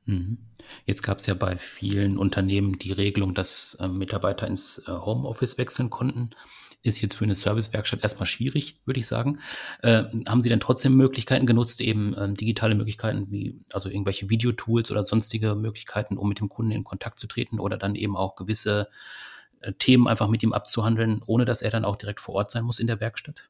Mhm. 0.05 0.37
Jetzt 0.85 1.03
gab 1.03 1.19
es 1.19 1.27
ja 1.27 1.33
bei 1.33 1.57
vielen 1.57 2.19
Unternehmen 2.19 2.79
die 2.79 2.93
Regelung, 2.93 3.33
dass 3.33 3.75
äh, 3.81 3.89
Mitarbeiter 3.89 4.47
ins 4.47 4.79
äh, 4.87 4.91
Homeoffice 4.91 5.57
wechseln 5.57 5.89
konnten 5.89 6.31
ist 6.85 7.00
jetzt 7.00 7.17
für 7.17 7.25
eine 7.25 7.35
Servicewerkstatt 7.35 8.03
erstmal 8.03 8.26
schwierig, 8.26 8.79
würde 8.85 9.00
ich 9.00 9.07
sagen. 9.07 9.41
Äh, 9.83 10.05
haben 10.29 10.43
Sie 10.43 10.50
denn 10.50 10.61
trotzdem 10.61 10.95
Möglichkeiten 10.95 11.47
genutzt, 11.47 11.81
eben 11.81 12.14
ähm, 12.17 12.35
digitale 12.35 12.75
Möglichkeiten 12.75 13.31
wie 13.31 13.59
also 13.73 13.88
irgendwelche 13.88 14.29
Videotools 14.29 14.91
oder 14.91 15.03
sonstige 15.03 15.55
Möglichkeiten, 15.55 16.19
um 16.19 16.29
mit 16.29 16.41
dem 16.41 16.50
Kunden 16.50 16.73
in 16.73 16.85
Kontakt 16.85 17.19
zu 17.19 17.26
treten 17.26 17.59
oder 17.59 17.79
dann 17.79 17.95
eben 17.95 18.17
auch 18.17 18.37
gewisse 18.37 18.88
äh, 19.61 19.73
Themen 19.73 20.07
einfach 20.07 20.29
mit 20.29 20.43
ihm 20.43 20.53
abzuhandeln, 20.53 21.23
ohne 21.26 21.47
dass 21.47 21.62
er 21.62 21.71
dann 21.71 21.87
auch 21.87 21.97
direkt 21.97 22.21
vor 22.21 22.35
Ort 22.35 22.50
sein 22.50 22.64
muss 22.64 22.79
in 22.79 22.87
der 22.87 23.00
Werkstatt? 23.00 23.49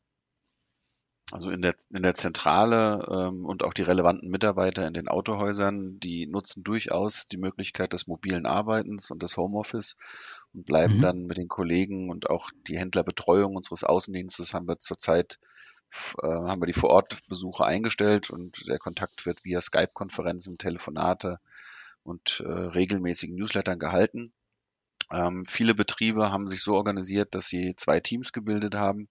Also 1.33 1.51
in 1.51 1.63
der, 1.63 1.75
in 1.91 2.03
der 2.03 2.15
Zentrale 2.15 3.07
ähm, 3.11 3.47
und 3.47 3.65
auch 3.65 3.73
die 3.73 3.83
relevanten 3.83 4.29
Mitarbeiter 4.29 4.87
in 4.87 4.93
den 4.93 5.09
Autohäusern, 5.09 5.99
die 5.99 6.27
nutzen 6.27 6.63
durchaus 6.63 7.29
die 7.29 7.39
Möglichkeit 7.39 7.93
des 7.95 8.07
mobilen 8.07 8.45
Arbeitens 8.45 9.11
und 9.11 9.23
des 9.23 9.37
Homeoffice 9.37 9.97
und 10.53 10.67
bleiben 10.67 10.99
mhm. 10.99 11.01
dann 11.01 11.27
mit 11.27 11.39
den 11.39 11.49
Kollegen 11.49 12.11
und 12.11 12.29
auch 12.29 12.51
die 12.69 12.79
Händlerbetreuung 12.79 13.57
unseres 13.57 13.85
Außendienstes 13.85 14.53
haben 14.53 14.69
wir 14.69 14.79
zurzeit 14.79 15.39
äh, 16.23 16.27
haben 16.27 16.61
wir 16.61 16.67
die 16.67 16.73
Vorortbesuche 16.73 17.65
eingestellt 17.65 18.29
und 18.29 18.69
der 18.69 18.79
Kontakt 18.79 19.25
wird 19.25 19.45
via 19.45 19.61
Skype-Konferenzen, 19.61 20.59
Telefonate 20.59 21.39
und 22.03 22.43
äh, 22.45 22.51
regelmäßigen 22.51 23.37
Newslettern 23.37 23.79
gehalten. 23.79 24.33
Ähm, 25.11 25.45
viele 25.47 25.75
Betriebe 25.75 26.31
haben 26.31 26.49
sich 26.49 26.63
so 26.63 26.75
organisiert, 26.75 27.35
dass 27.35 27.47
sie 27.47 27.75
zwei 27.77 28.01
Teams 28.01 28.33
gebildet 28.33 28.75
haben, 28.75 29.09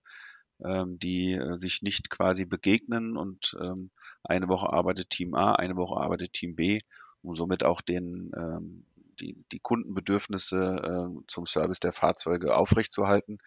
ähm, 0.63 0.99
die 0.99 1.33
äh, 1.33 1.55
sich 1.55 1.81
nicht 1.81 2.09
quasi 2.09 2.45
begegnen 2.45 3.17
und 3.17 3.55
ähm, 3.61 3.91
eine 4.23 4.47
Woche 4.47 4.71
arbeitet 4.71 5.09
Team 5.09 5.33
A, 5.33 5.53
eine 5.53 5.75
Woche 5.75 5.99
arbeitet 5.99 6.33
Team 6.33 6.55
B, 6.55 6.79
um 7.21 7.35
somit 7.35 7.63
auch 7.63 7.81
den 7.81 8.31
ähm, 8.35 8.85
die, 9.19 9.37
die 9.51 9.59
Kundenbedürfnisse 9.59 11.09
äh, 11.09 11.23
zum 11.27 11.45
Service 11.45 11.79
der 11.79 11.93
Fahrzeuge 11.93 12.55
aufrechtzuerhalten. 12.55 13.37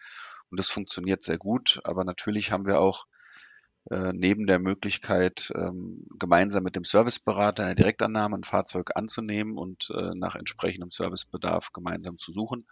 Und 0.49 0.59
das 0.59 0.69
funktioniert 0.69 1.23
sehr 1.23 1.37
gut. 1.37 1.79
Aber 1.83 2.03
natürlich 2.03 2.51
haben 2.51 2.65
wir 2.65 2.79
auch 2.79 3.05
äh, 3.89 4.11
neben 4.13 4.47
der 4.47 4.59
Möglichkeit, 4.59 5.51
ähm, 5.55 6.05
gemeinsam 6.19 6.63
mit 6.63 6.75
dem 6.75 6.83
Serviceberater 6.83 7.63
in 7.63 7.69
der 7.69 7.75
Direktannahme 7.75 8.37
ein 8.37 8.43
Fahrzeug 8.43 8.91
anzunehmen 8.95 9.57
und 9.57 9.89
äh, 9.91 10.11
nach 10.15 10.35
entsprechendem 10.35 10.89
Servicebedarf 10.89 11.71
gemeinsam 11.71 12.17
zu 12.17 12.31
suchen, 12.31 12.67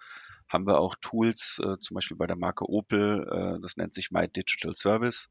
haben 0.49 0.67
wir 0.67 0.79
auch 0.79 0.95
Tools, 0.99 1.61
äh, 1.63 1.79
zum 1.79 1.95
Beispiel 1.95 2.17
bei 2.17 2.27
der 2.27 2.35
Marke 2.35 2.69
Opel, 2.69 3.27
äh, 3.29 3.61
das 3.61 3.77
nennt 3.77 3.93
sich 3.93 4.11
My 4.11 4.27
Digital 4.27 4.75
Service. 4.75 5.29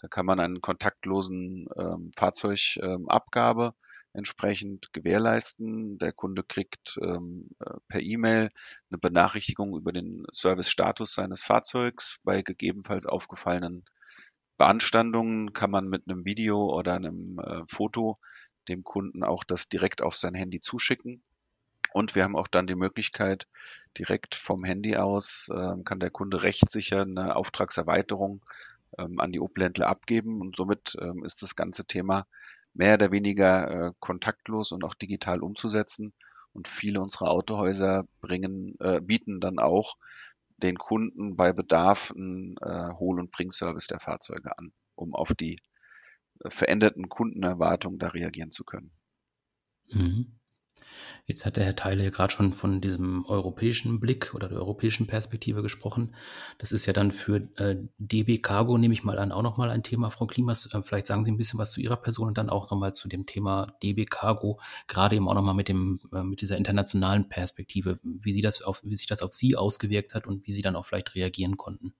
Da 0.00 0.08
kann 0.08 0.26
man 0.26 0.38
einen 0.38 0.60
kontaktlosen 0.60 1.66
ähm, 1.78 2.10
Fahrzeugabgabe 2.14 3.64
ähm, 3.64 3.72
entsprechend 4.12 4.92
gewährleisten. 4.92 5.98
Der 5.98 6.12
Kunde 6.12 6.42
kriegt 6.42 6.98
ähm, 7.02 7.48
äh, 7.58 7.70
per 7.88 8.00
E-Mail 8.00 8.50
eine 8.90 8.98
Benachrichtigung 8.98 9.76
über 9.76 9.92
den 9.92 10.26
Service-Status 10.30 11.14
seines 11.14 11.42
Fahrzeugs. 11.42 12.20
Bei 12.22 12.42
gegebenenfalls 12.42 13.06
aufgefallenen 13.06 13.84
Beanstandungen 14.56 15.52
kann 15.52 15.70
man 15.70 15.88
mit 15.88 16.04
einem 16.06 16.24
Video 16.24 16.72
oder 16.72 16.94
einem 16.94 17.38
äh, 17.38 17.62
Foto 17.68 18.18
dem 18.68 18.84
Kunden 18.84 19.22
auch 19.24 19.44
das 19.44 19.68
direkt 19.68 20.02
auf 20.02 20.16
sein 20.16 20.34
Handy 20.34 20.60
zuschicken. 20.60 21.22
Und 21.92 22.14
wir 22.14 22.24
haben 22.24 22.36
auch 22.36 22.48
dann 22.48 22.66
die 22.66 22.74
Möglichkeit, 22.74 23.46
direkt 23.98 24.34
vom 24.34 24.64
Handy 24.64 24.96
aus 24.96 25.48
äh, 25.48 25.82
kann 25.84 26.00
der 26.00 26.10
Kunde 26.10 26.42
rechtssicher 26.42 27.02
eine 27.02 27.36
Auftragserweiterung 27.36 28.42
ähm, 28.98 29.20
an 29.20 29.32
die 29.32 29.40
Opländler 29.40 29.86
abgeben. 29.86 30.40
Und 30.40 30.56
somit 30.56 30.96
ähm, 31.00 31.24
ist 31.24 31.42
das 31.42 31.54
ganze 31.54 31.84
Thema 31.84 32.26
mehr 32.72 32.94
oder 32.94 33.12
weniger 33.12 33.70
äh, 33.70 33.92
kontaktlos 34.00 34.72
und 34.72 34.84
auch 34.84 34.94
digital 34.94 35.40
umzusetzen. 35.40 36.12
Und 36.52 36.68
viele 36.68 37.00
unserer 37.00 37.30
Autohäuser 37.30 38.06
bringen, 38.20 38.76
äh, 38.80 39.00
bieten 39.00 39.40
dann 39.40 39.58
auch 39.58 39.96
den 40.64 40.78
Kunden 40.78 41.36
bei 41.36 41.52
Bedarf 41.52 42.10
einen 42.10 42.56
äh, 42.62 42.94
Hol- 42.98 43.20
und 43.20 43.30
Bringservice 43.30 43.86
der 43.86 44.00
Fahrzeuge 44.00 44.56
an, 44.58 44.72
um 44.94 45.14
auf 45.14 45.34
die 45.34 45.58
äh, 46.40 46.50
veränderten 46.50 47.08
Kundenerwartungen 47.08 47.98
da 47.98 48.08
reagieren 48.08 48.50
zu 48.50 48.64
können. 48.64 48.90
Mhm. 49.90 50.40
Jetzt 51.26 51.46
hat 51.46 51.56
der 51.56 51.64
Herr 51.64 51.76
Theile 51.76 52.04
ja 52.04 52.10
gerade 52.10 52.32
schon 52.32 52.52
von 52.52 52.80
diesem 52.82 53.24
europäischen 53.26 53.98
Blick 53.98 54.34
oder 54.34 54.48
der 54.48 54.58
europäischen 54.58 55.06
Perspektive 55.06 55.62
gesprochen. 55.62 56.14
Das 56.58 56.70
ist 56.70 56.84
ja 56.84 56.92
dann 56.92 57.12
für 57.12 57.48
äh, 57.56 57.76
DB 57.96 58.38
Cargo, 58.38 58.76
nehme 58.76 58.92
ich 58.92 59.04
mal 59.04 59.18
an, 59.18 59.32
auch 59.32 59.42
nochmal 59.42 59.70
ein 59.70 59.82
Thema, 59.82 60.10
Frau 60.10 60.26
Klimas. 60.26 60.72
Äh, 60.74 60.82
vielleicht 60.82 61.06
sagen 61.06 61.24
Sie 61.24 61.30
ein 61.30 61.38
bisschen 61.38 61.58
was 61.58 61.72
zu 61.72 61.80
Ihrer 61.80 61.96
Person 61.96 62.28
und 62.28 62.38
dann 62.38 62.50
auch 62.50 62.70
nochmal 62.70 62.94
zu 62.94 63.08
dem 63.08 63.24
Thema 63.24 63.74
DB 63.82 64.04
Cargo, 64.04 64.60
gerade 64.86 65.16
eben 65.16 65.28
auch 65.28 65.34
nochmal 65.34 65.54
mit 65.54 65.70
äh, 65.70 65.74
mit 65.74 66.40
dieser 66.42 66.58
internationalen 66.58 67.28
Perspektive, 67.28 68.00
wie 68.02 68.32
Sie 68.32 68.42
das 68.42 68.60
auf, 68.60 68.82
wie 68.84 68.94
sich 68.94 69.06
das 69.06 69.22
auf 69.22 69.32
Sie 69.32 69.56
ausgewirkt 69.56 70.14
hat 70.14 70.26
und 70.26 70.46
wie 70.46 70.52
Sie 70.52 70.62
dann 70.62 70.76
auch 70.76 70.84
vielleicht 70.84 71.14
reagieren 71.14 71.56
konnten. 71.56 71.94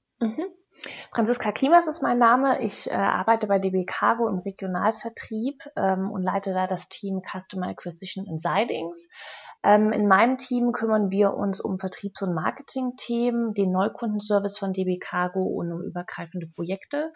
Franziska 1.12 1.52
Klimas 1.52 1.86
ist 1.86 2.02
mein 2.02 2.18
Name. 2.18 2.60
Ich 2.60 2.90
äh, 2.90 2.94
arbeite 2.94 3.46
bei 3.46 3.58
DB 3.58 3.84
Cargo 3.84 4.28
im 4.28 4.38
Regionalvertrieb 4.38 5.62
ähm, 5.76 6.10
und 6.10 6.22
leite 6.22 6.52
da 6.52 6.66
das 6.66 6.88
Team 6.88 7.22
Customer 7.22 7.68
Acquisition 7.68 8.26
and 8.28 8.40
Sidings. 8.40 9.08
Ähm, 9.64 9.92
in 9.92 10.06
meinem 10.06 10.36
Team 10.36 10.72
kümmern 10.72 11.10
wir 11.10 11.32
uns 11.32 11.58
um 11.58 11.78
Vertriebs- 11.78 12.20
und 12.20 12.34
Marketing-Themen, 12.34 13.54
den 13.54 13.72
Neukundenservice 13.72 14.58
von 14.58 14.74
DB 14.74 14.98
Cargo 14.98 15.42
und 15.42 15.72
um 15.72 15.80
übergreifende 15.80 16.46
Projekte. 16.46 17.10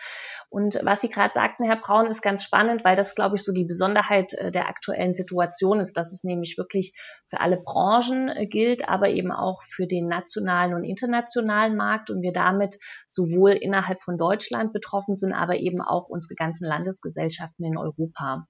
Und 0.48 0.80
was 0.82 1.02
Sie 1.02 1.10
gerade 1.10 1.32
sagten, 1.32 1.64
Herr 1.64 1.76
Braun, 1.76 2.06
ist 2.06 2.22
ganz 2.22 2.42
spannend, 2.42 2.84
weil 2.84 2.96
das, 2.96 3.14
glaube 3.14 3.36
ich, 3.36 3.44
so 3.44 3.52
die 3.52 3.66
Besonderheit 3.66 4.32
äh, 4.32 4.50
der 4.50 4.66
aktuellen 4.66 5.12
Situation 5.12 5.78
ist, 5.78 5.98
dass 5.98 6.10
es 6.10 6.24
nämlich 6.24 6.56
wirklich 6.56 6.94
für 7.28 7.40
alle 7.40 7.58
Branchen 7.58 8.30
äh, 8.30 8.46
gilt, 8.46 8.88
aber 8.88 9.10
eben 9.10 9.30
auch 9.30 9.62
für 9.62 9.86
den 9.86 10.08
nationalen 10.08 10.72
und 10.72 10.84
internationalen 10.84 11.76
Markt 11.76 12.08
und 12.08 12.22
wir 12.22 12.32
damit 12.32 12.78
sowohl 13.06 13.52
innerhalb 13.52 14.00
von 14.00 14.16
Deutschland 14.16 14.72
betroffen 14.72 15.16
sind, 15.16 15.34
aber 15.34 15.56
eben 15.56 15.82
auch 15.82 16.08
unsere 16.08 16.34
ganzen 16.34 16.66
Landesgesellschaften 16.66 17.66
in 17.66 17.76
Europa. 17.76 18.46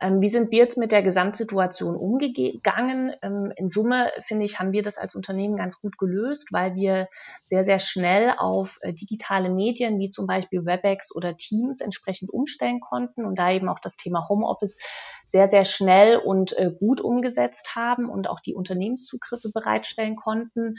Ähm, 0.00 0.20
wie 0.20 0.28
sind 0.28 0.50
wir 0.50 0.58
jetzt 0.58 0.78
mit 0.78 0.92
der 0.92 1.02
Gesamtsituation 1.02 1.96
umgegangen? 1.96 3.12
Ähm, 3.22 3.52
in 3.56 3.68
Summe, 3.68 4.10
finde 4.20 4.44
ich, 4.44 4.58
haben 4.58 4.72
wir 4.72 4.82
das 4.82 4.98
als 4.98 5.14
Unternehmen 5.14 5.56
ganz 5.56 5.80
gut 5.80 5.98
gelöst, 5.98 6.52
weil 6.52 6.74
wir 6.74 7.08
sehr, 7.42 7.64
sehr 7.64 7.78
schnell 7.78 8.34
auf 8.36 8.78
äh, 8.82 8.92
digitale 8.92 9.50
Medien 9.50 9.98
wie 9.98 10.10
zum 10.10 10.26
Beispiel 10.26 10.64
WebEx 10.64 11.14
oder 11.14 11.36
Teams 11.36 11.80
entsprechend 11.80 12.30
umstellen 12.30 12.80
konnten 12.80 13.24
und 13.24 13.38
da 13.38 13.50
eben 13.50 13.68
auch 13.68 13.78
das 13.78 13.96
Thema 13.96 14.26
Homeoffice 14.28 14.78
sehr, 15.26 15.48
sehr 15.48 15.64
schnell 15.64 16.16
und 16.16 16.56
äh, 16.58 16.70
gut 16.78 17.00
umgesetzt 17.00 17.74
haben 17.74 18.08
und 18.08 18.28
auch 18.28 18.40
die 18.40 18.54
Unternehmenszugriffe 18.54 19.50
bereitstellen 19.50 20.16
konnten. 20.16 20.76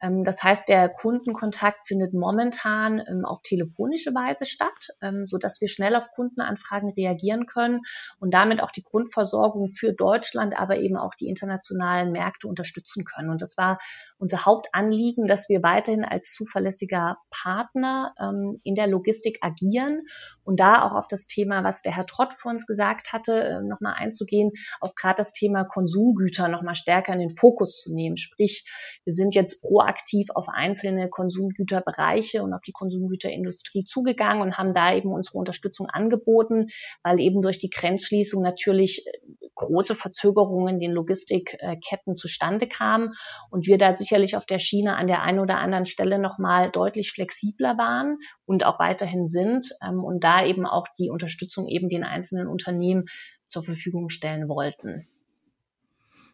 Ähm, 0.00 0.22
das 0.24 0.42
heißt, 0.42 0.68
der 0.68 0.88
Kundenkontakt 0.88 1.86
findet 1.86 2.14
momentan 2.14 3.02
auf 3.24 3.42
telefonische 3.42 4.14
Weise 4.14 4.46
statt, 4.46 4.88
so 5.24 5.38
dass 5.38 5.60
wir 5.60 5.68
schnell 5.68 5.96
auf 5.96 6.10
Kundenanfragen 6.14 6.90
reagieren 6.90 7.46
können 7.46 7.82
und 8.18 8.34
damit 8.34 8.55
auch 8.60 8.70
die 8.70 8.82
Grundversorgung 8.82 9.68
für 9.68 9.92
Deutschland, 9.92 10.58
aber 10.58 10.78
eben 10.78 10.96
auch 10.96 11.14
die 11.14 11.28
internationalen 11.28 12.12
Märkte 12.12 12.48
unterstützen 12.48 13.04
können. 13.04 13.30
Und 13.30 13.42
das 13.42 13.56
war 13.56 13.78
unser 14.18 14.44
Hauptanliegen, 14.44 15.26
dass 15.26 15.48
wir 15.48 15.62
weiterhin 15.62 16.04
als 16.04 16.32
zuverlässiger 16.32 17.18
Partner 17.30 18.14
ähm, 18.18 18.60
in 18.62 18.74
der 18.74 18.86
Logistik 18.86 19.38
agieren 19.42 20.02
und 20.46 20.60
da 20.60 20.82
auch 20.82 20.92
auf 20.92 21.08
das 21.08 21.26
Thema, 21.26 21.64
was 21.64 21.82
der 21.82 21.94
Herr 21.94 22.06
Trott 22.06 22.32
vor 22.32 22.52
uns 22.52 22.66
gesagt 22.66 23.12
hatte, 23.12 23.42
äh, 23.42 23.60
nochmal 23.62 23.94
einzugehen, 23.96 24.52
auch 24.80 24.94
gerade 24.94 25.16
das 25.16 25.32
Thema 25.32 25.64
Konsumgüter 25.64 26.48
nochmal 26.48 26.76
stärker 26.76 27.12
in 27.12 27.18
den 27.18 27.30
Fokus 27.30 27.80
zu 27.82 27.92
nehmen. 27.92 28.16
Sprich, 28.16 28.64
wir 29.04 29.12
sind 29.12 29.34
jetzt 29.34 29.60
proaktiv 29.60 30.28
auf 30.34 30.48
einzelne 30.48 31.10
Konsumgüterbereiche 31.10 32.42
und 32.42 32.54
auf 32.54 32.62
die 32.62 32.72
Konsumgüterindustrie 32.72 33.84
zugegangen 33.84 34.42
und 34.42 34.56
haben 34.56 34.72
da 34.72 34.94
eben 34.94 35.12
unsere 35.12 35.38
Unterstützung 35.38 35.88
angeboten, 35.90 36.68
weil 37.02 37.20
eben 37.20 37.42
durch 37.42 37.58
die 37.58 37.70
Grenzschließung 37.70 38.42
natürlich 38.42 39.06
äh, 39.06 39.48
große 39.56 39.94
Verzögerungen 39.94 40.74
in 40.74 40.80
den 40.80 40.92
Logistikketten 40.92 42.16
zustande 42.16 42.68
kamen 42.68 43.14
und 43.50 43.66
wir 43.66 43.78
da 43.78 43.94
sicherlich 44.06 44.36
auf 44.36 44.46
der 44.46 44.60
Schiene 44.60 44.96
an 44.96 45.08
der 45.08 45.22
einen 45.22 45.40
oder 45.40 45.58
anderen 45.58 45.84
Stelle 45.84 46.18
nochmal 46.18 46.70
deutlich 46.70 47.10
flexibler 47.10 47.76
waren 47.76 48.18
und 48.44 48.64
auch 48.64 48.78
weiterhin 48.78 49.26
sind 49.26 49.70
ähm, 49.82 50.04
und 50.04 50.22
da 50.22 50.44
eben 50.44 50.64
auch 50.64 50.86
die 50.98 51.10
Unterstützung 51.10 51.66
eben 51.66 51.88
den 51.88 52.04
einzelnen 52.04 52.46
Unternehmen 52.46 53.06
zur 53.48 53.64
Verfügung 53.64 54.08
stellen 54.08 54.48
wollten. 54.48 55.08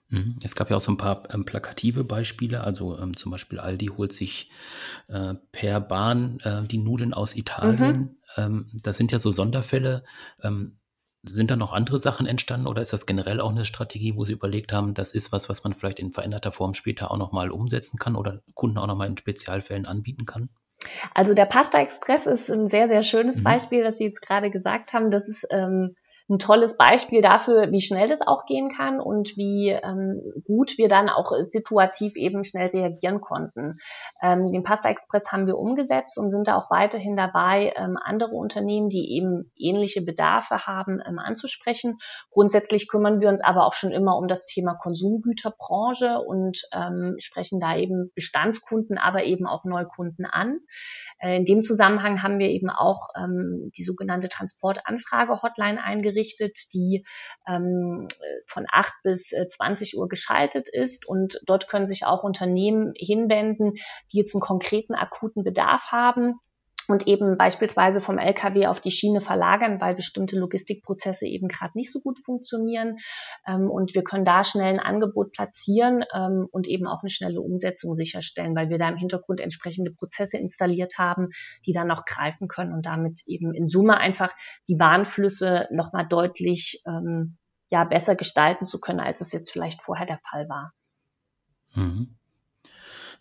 Mhm. 0.09 0.39
Es 0.43 0.55
gab 0.55 0.69
ja 0.69 0.77
auch 0.77 0.81
so 0.81 0.93
ein 0.93 0.99
paar 0.99 1.23
ähm, 1.33 1.47
plakative 1.47 2.05
Beispiele, 2.05 2.63
also 2.63 2.99
ähm, 2.99 3.17
zum 3.17 3.33
Beispiel 3.33 3.59
Aldi 3.59 3.87
holt 3.87 4.13
sich 4.13 4.51
äh, 5.09 5.35
per 5.53 5.81
Bahn 5.81 6.39
äh, 6.41 6.65
die 6.65 6.79
Nudeln 6.79 7.15
aus 7.15 7.35
Italien. 7.35 7.97
Mhm. 7.97 8.17
Ähm, 8.37 8.67
das 8.75 8.99
sind 8.99 9.11
ja 9.11 9.19
so 9.19 9.31
Sonderfälle. 9.31 10.05
Sind 11.25 11.51
da 11.51 11.57
noch 11.57 11.73
andere 11.73 11.99
Sachen 11.99 12.27
entstanden 12.27 12.67
oder 12.67 12.83
ist 12.83 12.93
das 12.93 13.07
generell 13.07 13.41
auch 13.41 13.51
eine 13.51 13.65
Strategie, 13.65 14.17
wo 14.17 14.25
Sie 14.25 14.33
überlegt 14.33 14.73
haben, 14.73 14.95
das 14.95 15.13
ist 15.13 15.31
was, 15.31 15.49
was 15.49 15.63
man 15.63 15.75
vielleicht 15.75 16.01
in 16.01 16.11
veränderter 16.11 16.51
Form 16.51 16.75
später 16.75 17.11
auch 17.11 17.17
nochmal 17.17 17.51
umsetzen 17.51 17.99
kann 17.99 18.17
oder 18.17 18.43
Kunden 18.55 18.79
auch 18.79 18.89
nochmal 18.89 19.09
in 19.09 19.17
Spezialfällen 19.17 19.87
anbieten 19.87 20.27
kann? 20.27 20.49
Also 21.15 21.35
der 21.35 21.47
Pasta 21.47 21.81
Express 21.81 22.27
ist 22.27 22.51
ein 22.51 22.67
sehr, 22.69 22.89
sehr 22.89 23.03
schönes 23.03 23.39
mhm. 23.39 23.45
Beispiel, 23.45 23.85
das 23.85 23.99
Sie 23.99 24.05
jetzt 24.05 24.21
gerade 24.21 24.51
gesagt 24.51 24.93
haben. 24.93 25.11
Das 25.11 25.29
ist 25.29 25.47
ähm, 25.51 25.95
ein 26.33 26.39
tolles 26.39 26.77
Beispiel 26.77 27.21
dafür, 27.21 27.71
wie 27.71 27.81
schnell 27.81 28.09
das 28.09 28.23
auch 28.23 28.47
gehen 28.47 28.71
kann 28.71 29.01
und 29.01 29.37
wie 29.37 29.69
ähm, 29.69 30.21
gut 30.45 30.79
wir 30.79 30.89
dann 30.89 31.09
auch 31.09 31.33
situativ 31.43 32.17
eben 32.17 32.43
schnell 32.43 32.69
reagieren 32.69 33.21
konnten. 33.21 33.79
Ähm, 34.23 34.47
den 34.47 34.63
Pasta 34.63 34.89
Express 34.89 35.31
haben 35.31 35.47
wir 35.47 35.59
umgesetzt 35.59 36.19
und 36.19 36.31
sind 36.31 36.49
da 36.49 36.57
auch 36.57 36.71
weiterhin 36.71 37.17
dabei, 37.17 37.75
ähm, 37.77 37.99
andere 38.03 38.31
Unternehmen, 38.31 38.89
die 38.89 39.13
eben 39.13 39.53
ähnliche 39.57 40.03
Bedarfe 40.03 40.67
haben, 40.67 41.01
ähm, 41.07 41.19
anzusprechen. 41.19 41.99
Grundsätzlich 42.31 42.89
kümmern 42.89 43.21
wir 43.21 43.29
uns 43.29 43.43
aber 43.45 43.67
auch 43.67 43.75
schon 43.75 43.93
immer 43.93 44.17
um 44.17 44.27
das 44.27 44.47
Thema 44.47 44.75
Konsumgüterbranche 44.75 46.19
und 46.19 46.63
ähm, 46.73 47.17
sprechen 47.19 47.61
da 47.61 47.77
eben 47.77 48.11
Bestandskunden, 48.15 48.97
aber 48.97 49.25
eben 49.25 49.47
auch 49.47 49.65
Neukunden 49.65 50.25
an. 50.25 50.61
Äh, 51.19 51.37
in 51.37 51.45
dem 51.45 51.63
Zusammenhang 51.63 52.23
haben 52.23 52.39
wir 52.39 52.49
eben 52.49 52.71
auch 52.71 53.11
ähm, 53.17 53.71
die 53.77 53.85
sogenannte 53.85 54.29
Transportanfrage-Hotline 54.29 55.83
eingerichtet, 55.83 56.22
die 56.75 57.05
ähm, 57.47 58.09
von 58.47 58.67
8 58.71 58.93
bis 59.03 59.29
20 59.29 59.95
äh, 59.95 59.97
Uhr 59.97 60.09
geschaltet 60.09 60.69
ist. 60.69 61.07
Und 61.07 61.41
dort 61.47 61.69
können 61.69 61.87
sich 61.87 62.07
auch 62.07 62.23
Unternehmen 62.23 62.93
hinwenden, 62.97 63.75
die 64.13 64.19
jetzt 64.19 64.35
einen 64.35 64.41
konkreten 64.41 64.95
akuten 64.95 65.45
Bedarf 65.45 65.89
haben 65.91 66.41
und 66.93 67.09
eben 67.09 67.37
beispielsweise 67.37 68.01
vom 68.01 68.19
LKW 68.19 68.67
auf 68.67 68.81
die 68.81 68.91
Schiene 68.91 69.21
verlagern, 69.21 69.81
weil 69.81 69.95
bestimmte 69.95 70.39
Logistikprozesse 70.39 71.27
eben 71.27 71.49
gerade 71.49 71.73
nicht 71.75 71.91
so 71.91 72.01
gut 72.01 72.19
funktionieren. 72.19 72.99
Ähm, 73.47 73.71
und 73.71 73.95
wir 73.95 74.05
können 74.05 74.25
da 74.25 74.45
schnell 74.45 74.75
ein 74.75 74.81
Angebot 74.81 75.33
platzieren 75.33 76.05
ähm, 76.15 76.47
und 76.53 76.69
eben 76.69 76.87
auch 76.87 77.03
eine 77.03 77.11
schnelle 77.11 77.41
Umsetzung 77.41 77.95
sicherstellen, 77.95 78.55
weil 78.55 78.69
wir 78.69 78.79
da 78.79 78.89
im 78.89 78.97
Hintergrund 78.97 79.41
entsprechende 79.41 79.91
Prozesse 79.91 80.37
installiert 80.37 80.99
haben, 80.99 81.31
die 81.67 81.73
dann 81.73 81.91
auch 81.91 82.05
greifen 82.05 82.47
können 82.47 82.73
und 82.73 82.87
damit 82.87 83.23
eben 83.27 83.55
in 83.55 83.69
Summe 83.69 83.97
einfach 83.97 84.33
die 84.69 84.77
Bahnflüsse 84.77 85.67
nochmal 85.71 86.07
deutlich 86.07 86.83
ähm, 86.87 87.39
ja, 87.71 87.85
besser 87.85 88.17
gestalten 88.17 88.67
zu 88.67 88.81
können, 88.81 89.01
als 89.01 89.23
es 89.23 89.33
jetzt 89.33 89.51
vielleicht 89.51 89.81
vorher 89.81 90.07
der 90.07 90.21
Fall 90.29 90.47
war. 90.49 90.73
Mhm. 91.75 92.19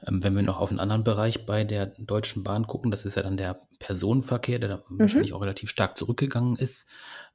Ähm, 0.07 0.23
wenn 0.23 0.35
wir 0.35 0.41
noch 0.41 0.59
auf 0.59 0.69
einen 0.69 0.79
anderen 0.79 1.03
Bereich 1.03 1.45
bei 1.45 1.63
der 1.63 1.87
Deutschen 1.97 2.43
Bahn 2.43 2.67
gucken, 2.67 2.91
das 2.91 3.05
ist 3.05 3.15
ja 3.15 3.23
dann 3.23 3.37
der 3.37 3.61
Personenverkehr, 3.79 4.59
der 4.59 4.83
mhm. 4.87 4.99
wahrscheinlich 4.99 5.33
auch 5.33 5.41
relativ 5.41 5.69
stark 5.69 5.97
zurückgegangen 5.97 6.55
ist. 6.55 6.87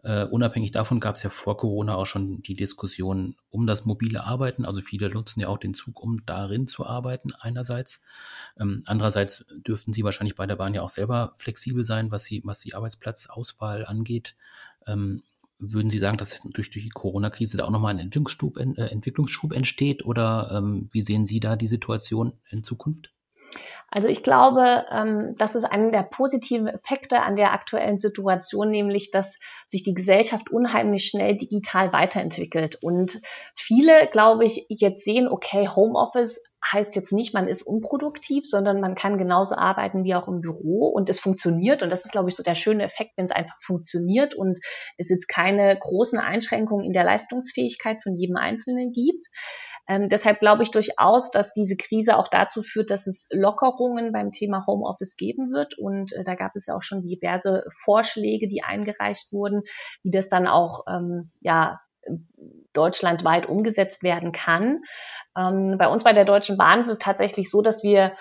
Uh, 0.05 0.29
unabhängig 0.31 0.71
davon 0.71 1.01
gab 1.01 1.17
es 1.17 1.25
ja 1.25 1.31
vor 1.31 1.57
Corona 1.57 1.97
auch 1.97 2.07
schon 2.07 2.41
die 2.41 2.55
Diskussion 2.55 3.35
um 3.51 3.67
das 3.67 3.87
mobile 3.87 4.23
Arbeiten. 4.23 4.65
Also 4.65 4.81
viele 4.81 5.11
nutzen 5.11 5.41
ja 5.41 5.49
auch 5.49 5.59
den 5.59 5.75
Zug, 5.75 6.01
um 6.01 6.25
darin 6.25 6.69
zu 6.69 6.87
arbeiten 6.87 7.33
einerseits. 7.33 8.05
Ähm, 8.57 8.83
andererseits 8.87 9.47
dürften 9.67 9.93
sie 9.93 10.05
wahrscheinlich 10.05 10.37
bei 10.37 10.47
der 10.47 10.55
Bahn 10.57 10.75
ja 10.75 10.83
auch 10.83 10.91
selber 10.91 11.33
flexibel 11.35 11.83
sein, 11.83 12.13
was, 12.13 12.23
sie, 12.23 12.41
was 12.45 12.61
die 12.61 12.75
Arbeitsplatzauswahl 12.75 13.85
angeht. 13.85 14.37
Ähm, 14.87 15.25
würden 15.59 15.91
Sie 15.91 15.99
sagen, 15.99 16.17
dass 16.17 16.41
durch 16.43 16.71
die 16.71 16.89
Corona-Krise 16.89 17.57
da 17.57 17.65
auch 17.65 17.71
nochmal 17.71 17.95
ein 17.95 17.99
Entwicklungsschub, 17.99 18.59
äh, 18.59 18.91
Entwicklungsschub 18.91 19.53
entsteht 19.53 20.05
oder 20.05 20.51
ähm, 20.53 20.89
wie 20.93 21.03
sehen 21.03 21.27
Sie 21.27 21.41
da 21.41 21.57
die 21.57 21.67
Situation 21.67 22.33
in 22.51 22.63
Zukunft? 22.63 23.13
Also 23.89 24.09
ich 24.09 24.23
glaube, 24.23 24.85
ähm, 24.91 25.35
das 25.39 25.55
ist 25.55 25.65
einer 25.65 25.91
der 25.91 26.03
positiven 26.03 26.67
Effekte 26.67 27.23
an 27.23 27.37
der 27.37 27.53
aktuellen 27.53 27.99
Situation, 27.99 28.71
nämlich 28.71 29.11
dass 29.11 29.39
sich 29.69 29.85
die 29.85 29.95
Gesellschaft 29.95 30.51
unheimlich 30.51 31.07
schnell 31.07 31.37
digital 31.37 31.93
weiterentwickelt. 31.93 32.79
Und 32.83 33.21
viele, 33.55 34.09
glaube 34.11 34.45
ich, 34.45 34.67
jetzt 34.69 35.05
sehen, 35.05 35.29
okay, 35.29 35.69
Homeoffice 35.69 36.43
heißt 36.73 36.97
jetzt 36.97 37.13
nicht, 37.13 37.35
man 37.35 37.49
ist 37.49 37.63
unproduktiv, 37.63 38.45
sondern 38.49 38.81
man 38.81 38.95
kann 38.95 39.19
genauso 39.19 39.55
arbeiten 39.55 40.05
wie 40.05 40.15
auch 40.15 40.29
im 40.29 40.41
Büro 40.41 40.87
und 40.87 41.09
es 41.09 41.21
funktioniert. 41.21 41.83
Und 41.83 41.91
das 41.91 42.05
ist, 42.05 42.13
glaube 42.13 42.29
ich, 42.29 42.37
so 42.37 42.43
der 42.43 42.55
schöne 42.55 42.85
Effekt, 42.85 43.13
wenn 43.17 43.27
es 43.27 43.31
einfach 43.31 43.57
funktioniert 43.61 44.35
und 44.35 44.59
es 44.97 45.09
jetzt 45.09 45.29
keine 45.29 45.79
großen 45.79 46.19
Einschränkungen 46.19 46.85
in 46.85 46.93
der 46.93 47.05
Leistungsfähigkeit 47.05 48.03
von 48.03 48.15
jedem 48.15 48.37
Einzelnen 48.37 48.93
gibt. 48.93 49.27
Ähm, 49.89 50.09
deshalb 50.09 50.41
glaube 50.41 50.65
ich 50.65 50.73
durchaus, 50.73 51.31
dass 51.31 51.53
diese 51.53 51.77
Krise 51.77 52.17
auch 52.17 52.29
dazu 52.29 52.63
führt, 52.63 52.91
dass 52.91 53.07
es 53.07 53.29
Lockerungen 53.31 54.13
beim 54.13 54.33
Thema 54.33 54.65
Homeoffice 54.67 55.17
geben 55.17 55.53
wird. 55.53 55.79
Und 55.79 56.13
äh, 56.13 56.25
da 56.25 56.35
gab 56.35 56.57
es 56.57 56.67
ja 56.67 56.77
auch 56.77 56.83
schon 56.83 57.03
diverse 57.03 57.65
Vorschläge, 57.71 58.49
die 58.49 58.63
eingereicht 58.63 59.33
wurden, 59.33 59.63
wie 60.03 60.11
das 60.11 60.29
dann 60.29 60.49
auch 60.49 60.85
ähm, 60.89 61.31
ja 61.41 61.81
deutschlandweit 62.73 63.47
umgesetzt 63.47 64.03
werden 64.03 64.33
kann. 64.33 64.83
Ähm, 65.37 65.77
bei 65.79 65.89
uns 65.89 66.05
bei 66.05 66.13
der 66.13 66.25
Deutschen 66.25 66.57
Bahn 66.57 66.81
ist 66.81 66.89
es 66.89 66.99
tatsächlich 66.99 67.51
so, 67.51 67.63
dass 67.63 67.83
wir 67.83 68.13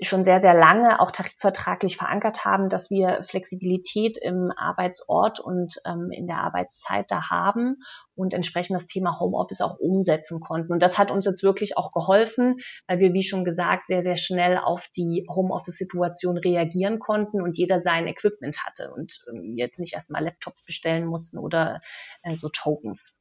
schon 0.00 0.24
sehr, 0.24 0.40
sehr 0.40 0.54
lange 0.54 1.00
auch 1.00 1.12
tarifvertraglich 1.12 1.96
verankert 1.96 2.44
haben, 2.44 2.68
dass 2.68 2.90
wir 2.90 3.22
Flexibilität 3.22 4.18
im 4.18 4.52
Arbeitsort 4.56 5.38
und 5.38 5.76
ähm, 5.86 6.10
in 6.10 6.26
der 6.26 6.38
Arbeitszeit 6.38 7.10
da 7.10 7.30
haben 7.30 7.76
und 8.16 8.34
entsprechend 8.34 8.74
das 8.74 8.86
Thema 8.86 9.20
Homeoffice 9.20 9.60
auch 9.60 9.78
umsetzen 9.78 10.40
konnten. 10.40 10.72
Und 10.72 10.82
das 10.82 10.98
hat 10.98 11.12
uns 11.12 11.26
jetzt 11.26 11.44
wirklich 11.44 11.76
auch 11.76 11.92
geholfen, 11.92 12.56
weil 12.88 12.98
wir, 12.98 13.12
wie 13.12 13.22
schon 13.22 13.44
gesagt, 13.44 13.86
sehr, 13.86 14.02
sehr 14.02 14.16
schnell 14.16 14.58
auf 14.58 14.88
die 14.96 15.26
Homeoffice-Situation 15.32 16.38
reagieren 16.38 16.98
konnten 16.98 17.40
und 17.40 17.56
jeder 17.56 17.78
sein 17.78 18.08
Equipment 18.08 18.64
hatte 18.66 18.92
und 18.92 19.24
ähm, 19.28 19.54
jetzt 19.56 19.78
nicht 19.78 19.94
erstmal 19.94 20.24
Laptops 20.24 20.64
bestellen 20.64 21.06
mussten 21.06 21.38
oder 21.38 21.78
äh, 22.22 22.34
so 22.34 22.48
Tokens. 22.48 23.16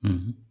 Mhm. 0.00 0.46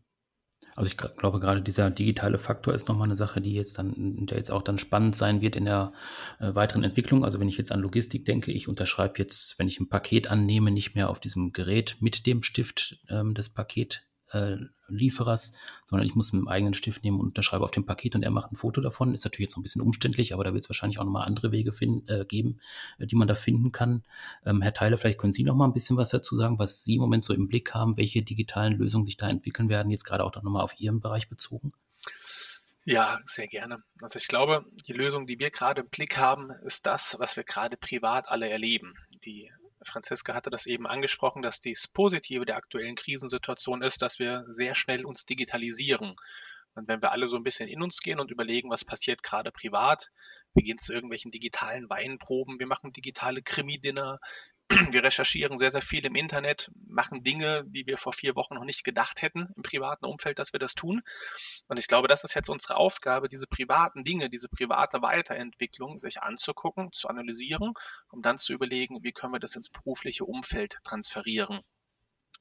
Also 0.76 0.92
ich 0.92 0.98
glaube, 0.98 1.42
gerade 1.42 1.62
dieser 1.62 1.90
digitale 1.90 2.38
Faktor 2.38 2.74
ist 2.74 2.88
nochmal 2.88 3.08
eine 3.08 3.16
Sache, 3.16 3.42
die 3.42 3.54
jetzt 3.54 3.78
dann, 3.78 4.26
der 4.26 4.38
jetzt 4.38 4.50
auch 4.50 4.62
dann 4.62 4.78
spannend 4.78 5.14
sein 5.14 5.42
wird 5.42 5.58
in 5.58 5.66
der 5.66 5.92
äh, 6.40 6.56
weiteren 6.56 6.86
Entwicklung. 6.86 7.26
Also 7.26 7.40
wenn 7.42 7.50
ich 7.50 7.58
jetzt 7.58 7.74
an 7.74 7.82
Logistik 7.82 8.24
denke, 8.24 8.54
ich 8.54 8.70
unterschreibe 8.70 9.16
jetzt, 9.18 9.60
wenn 9.60 9.68
ich 9.68 9.80
ein 9.82 9.90
Paket 9.90 10.32
annehme, 10.32 10.72
nicht 10.72 10.96
mehr 10.96 11.10
auf 11.10 11.20
diesem 11.20 11.52
Gerät 11.52 11.98
mit 12.00 12.26
dem 12.26 12.44
Stift 12.44 12.98
ähm, 13.10 13.34
des 13.34 13.50
Paket 13.50 14.09
äh, 14.32 14.58
Lieferers, 14.88 15.54
sondern 15.86 16.06
ich 16.06 16.16
muss 16.16 16.34
einen 16.34 16.48
eigenen 16.48 16.74
Stift 16.74 17.04
nehmen 17.04 17.20
und 17.20 17.28
unterschreibe 17.28 17.64
auf 17.64 17.72
dem 17.72 17.86
Paket 17.86 18.16
und 18.16 18.24
er 18.24 18.32
macht 18.32 18.52
ein 18.52 18.56
Foto 18.56 18.82
davon. 18.82 19.14
Ist 19.14 19.24
natürlich 19.24 19.48
jetzt 19.48 19.56
noch 19.56 19.60
ein 19.60 19.64
bisschen 19.64 19.82
umständlich, 19.82 20.34
aber 20.34 20.44
da 20.44 20.54
wird 20.54 20.64
es 20.64 20.70
wahrscheinlich 20.70 21.00
auch 21.00 21.06
nochmal 21.06 21.28
andere 21.28 21.52
Wege 21.52 21.74
finden, 21.74 22.08
äh, 22.08 22.26
geben, 22.26 22.60
äh, 22.98 23.06
die 23.06 23.16
man 23.16 23.28
da 23.28 23.36
finden 23.36 23.72
kann. 23.72 24.04
Ähm, 24.46 24.62
Herr 24.62 24.74
Theile, 24.74 24.98
vielleicht 24.98 25.20
können 25.20 25.34
Sie 25.34 25.44
noch 25.44 25.56
mal 25.56 25.66
ein 25.66 25.74
bisschen 25.74 25.98
was 25.98 26.10
dazu 26.10 26.36
sagen, 26.36 26.60
was 26.60 26.84
Sie 26.84 26.96
im 26.96 27.02
Moment 27.02 27.24
so 27.24 27.34
im 27.34 27.48
Blick 27.48 27.74
haben, 27.74 27.98
welche 27.98 28.22
digitalen 28.22 28.78
Lösungen 28.78 29.06
sich 29.06 29.18
da 29.18 29.30
entwickeln 29.30 29.70
werden, 29.70 29.92
jetzt 29.92 30.04
gerade 30.04 30.24
auch 30.24 30.34
nochmal 30.36 30.64
auf 30.64 30.80
Ihren 30.80 31.00
Bereich 31.00 31.30
bezogen? 31.30 31.74
Ja, 32.86 33.20
sehr 33.26 33.48
gerne. 33.48 33.84
Also 34.02 34.18
ich 34.18 34.28
glaube, 34.28 34.66
die 34.88 34.94
Lösung, 34.94 35.28
die 35.28 35.38
wir 35.38 35.52
gerade 35.52 35.82
im 35.82 35.90
Blick 35.90 36.18
haben, 36.18 36.50
ist 36.66 36.88
das, 36.88 37.18
was 37.20 37.36
wir 37.38 37.44
gerade 37.44 37.78
privat 37.78 38.30
alle 38.30 38.50
erleben. 38.50 38.96
Die 39.26 39.52
Franziska 39.84 40.34
hatte 40.34 40.50
das 40.50 40.66
eben 40.66 40.88
angesprochen, 40.88 41.42
dass 41.42 41.60
das 41.60 41.88
Positive 41.88 42.46
der 42.46 42.58
aktuellen 42.58 42.96
Krisensituation 42.96 43.82
ist, 43.82 44.02
dass 44.02 44.20
wir 44.20 44.46
sehr 44.50 44.76
schnell 44.76 45.06
uns 45.06 45.26
digitalisieren. 45.26 46.16
Und 46.76 46.88
wenn 46.88 47.02
wir 47.02 47.12
alle 47.12 47.30
so 47.30 47.38
ein 47.38 47.44
bisschen 47.44 47.68
in 47.68 47.82
uns 47.82 48.00
gehen 48.00 48.20
und 48.20 48.32
überlegen, 48.32 48.70
was 48.70 48.86
passiert 48.86 49.24
gerade 49.24 49.52
privat, 49.52 50.12
wir 50.54 50.64
gehen 50.64 50.78
zu 50.78 50.94
irgendwelchen 50.94 51.32
digitalen 51.32 51.90
Weinproben, 51.90 52.60
wir 52.60 52.68
machen 52.68 52.92
digitale 52.92 53.42
Krimi-Dinner, 53.42 54.20
wir 54.92 55.04
recherchieren 55.04 55.58
sehr, 55.58 55.72
sehr 55.72 55.82
viel 55.82 56.06
im 56.06 56.16
Internet, 56.16 56.72
machen 56.88 57.24
Dinge, 57.24 57.64
die 57.66 57.88
wir 57.88 57.98
vor 57.98 58.14
vier 58.14 58.36
Wochen 58.36 58.54
noch 58.54 58.66
nicht 58.66 58.84
gedacht 58.84 59.22
hätten 59.22 59.50
im 59.56 59.64
privaten 59.64 60.06
Umfeld, 60.06 60.38
dass 60.38 60.54
wir 60.54 60.60
das 60.60 60.76
tun. 60.76 61.02
Und 61.68 61.80
ich 61.80 61.88
glaube, 61.88 62.08
das 62.08 62.24
ist 62.24 62.36
jetzt 62.36 62.50
unsere 62.50 62.76
Aufgabe, 62.76 63.30
diese 63.30 63.48
privaten 63.48 64.04
Dinge, 64.04 64.30
diese 64.30 64.48
private 64.48 65.02
Weiterentwicklung 65.02 65.98
sich 65.98 66.22
anzugucken, 66.22 66.92
zu 66.92 67.08
analysieren, 67.08 67.74
um 68.12 68.22
dann 68.22 68.38
zu 68.38 68.54
überlegen, 68.54 69.04
wie 69.04 69.12
können 69.12 69.34
wir 69.34 69.40
das 69.40 69.56
ins 69.56 69.70
berufliche 69.70 70.26
Umfeld 70.26 70.78
transferieren. 70.84 71.62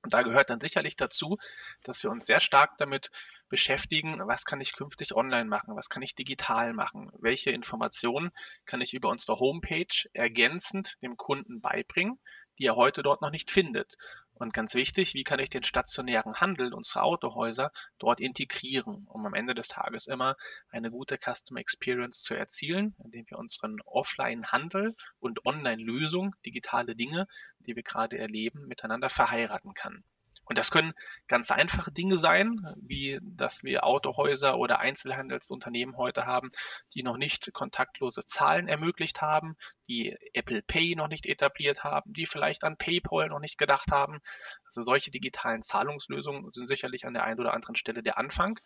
Und 0.02 0.12
da 0.12 0.22
gehört 0.22 0.50
dann 0.50 0.60
sicherlich 0.60 0.96
dazu, 0.96 1.38
dass 1.82 2.02
wir 2.02 2.10
uns 2.10 2.26
sehr 2.26 2.40
stark 2.40 2.76
damit 2.78 3.10
beschäftigen, 3.48 4.20
was 4.26 4.44
kann 4.44 4.60
ich 4.60 4.76
künftig 4.76 5.14
online 5.14 5.46
machen, 5.46 5.76
was 5.76 5.88
kann 5.88 6.02
ich 6.02 6.14
digital 6.14 6.72
machen, 6.72 7.10
welche 7.18 7.50
Informationen 7.50 8.30
kann 8.64 8.80
ich 8.80 8.94
über 8.94 9.08
unsere 9.08 9.38
Homepage 9.38 10.08
ergänzend 10.12 10.96
dem 11.02 11.16
Kunden 11.16 11.60
beibringen, 11.60 12.18
die 12.58 12.66
er 12.66 12.76
heute 12.76 13.02
dort 13.02 13.22
noch 13.22 13.30
nicht 13.30 13.50
findet. 13.50 13.96
Und 14.38 14.52
ganz 14.52 14.74
wichtig, 14.74 15.14
wie 15.14 15.24
kann 15.24 15.40
ich 15.40 15.50
den 15.50 15.64
stationären 15.64 16.34
Handel, 16.34 16.72
unsere 16.72 17.02
Autohäuser, 17.02 17.72
dort 17.98 18.20
integrieren, 18.20 19.04
um 19.08 19.26
am 19.26 19.34
Ende 19.34 19.52
des 19.52 19.66
Tages 19.66 20.06
immer 20.06 20.36
eine 20.68 20.92
gute 20.92 21.18
Customer 21.18 21.58
Experience 21.58 22.22
zu 22.22 22.34
erzielen, 22.34 22.94
indem 23.02 23.28
wir 23.28 23.38
unseren 23.38 23.80
Offline-Handel 23.84 24.94
und 25.18 25.44
Online-Lösung, 25.44 26.36
digitale 26.46 26.94
Dinge, 26.94 27.26
die 27.66 27.74
wir 27.74 27.82
gerade 27.82 28.16
erleben, 28.16 28.68
miteinander 28.68 29.08
verheiraten 29.08 29.74
kann. 29.74 30.04
Und 30.48 30.56
das 30.56 30.70
können 30.70 30.94
ganz 31.26 31.50
einfache 31.50 31.92
Dinge 31.92 32.16
sein, 32.16 32.60
wie 32.76 33.18
dass 33.22 33.64
wir 33.64 33.84
Autohäuser 33.84 34.56
oder 34.56 34.78
Einzelhandelsunternehmen 34.78 35.96
heute 35.96 36.24
haben, 36.24 36.50
die 36.94 37.02
noch 37.02 37.18
nicht 37.18 37.52
kontaktlose 37.52 38.24
Zahlen 38.24 38.66
ermöglicht 38.66 39.20
haben, 39.20 39.56
die 39.88 40.16
Apple 40.32 40.62
Pay 40.62 40.96
noch 40.96 41.08
nicht 41.08 41.26
etabliert 41.26 41.84
haben, 41.84 42.12
die 42.14 42.26
vielleicht 42.26 42.64
an 42.64 42.78
PayPal 42.78 43.28
noch 43.28 43.40
nicht 43.40 43.58
gedacht 43.58 43.92
haben. 43.92 44.20
Also 44.64 44.82
solche 44.82 45.10
digitalen 45.10 45.62
Zahlungslösungen 45.62 46.50
sind 46.52 46.66
sicherlich 46.66 47.06
an 47.06 47.12
der 47.12 47.24
einen 47.24 47.40
oder 47.40 47.52
anderen 47.52 47.76
Stelle 47.76 48.02
der 48.02 48.16
Anfang 48.16 48.58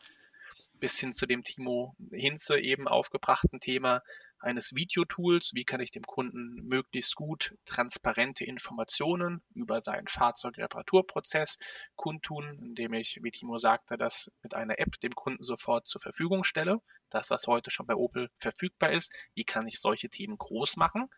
bis 0.82 0.98
hin 0.98 1.12
zu 1.12 1.26
dem 1.26 1.44
Timo 1.44 1.94
Hinze 2.10 2.58
eben 2.58 2.88
aufgebrachten 2.88 3.60
Thema 3.60 4.02
eines 4.42 4.74
Videotools. 4.74 5.52
Wie 5.54 5.64
kann 5.64 5.80
ich 5.80 5.90
dem 5.90 6.02
Kunden 6.02 6.66
möglichst 6.66 7.14
gut 7.14 7.56
transparente 7.64 8.44
Informationen 8.44 9.42
über 9.54 9.82
seinen 9.82 10.08
Fahrzeugreparaturprozess 10.08 11.58
kundtun, 11.96 12.58
indem 12.62 12.92
ich, 12.94 13.20
wie 13.22 13.30
Timo 13.30 13.58
sagte, 13.58 13.96
das 13.96 14.30
mit 14.42 14.54
einer 14.54 14.78
App 14.78 14.98
dem 15.00 15.14
Kunden 15.14 15.42
sofort 15.42 15.86
zur 15.86 16.00
Verfügung 16.00 16.44
stelle. 16.44 16.80
Das, 17.10 17.30
was 17.30 17.46
heute 17.46 17.70
schon 17.70 17.86
bei 17.86 17.94
Opel 17.94 18.30
verfügbar 18.38 18.92
ist. 18.92 19.12
Wie 19.34 19.44
kann 19.44 19.66
ich 19.68 19.80
solche 19.80 20.08
Themen 20.08 20.36
groß 20.38 20.76
machen? 20.76 21.08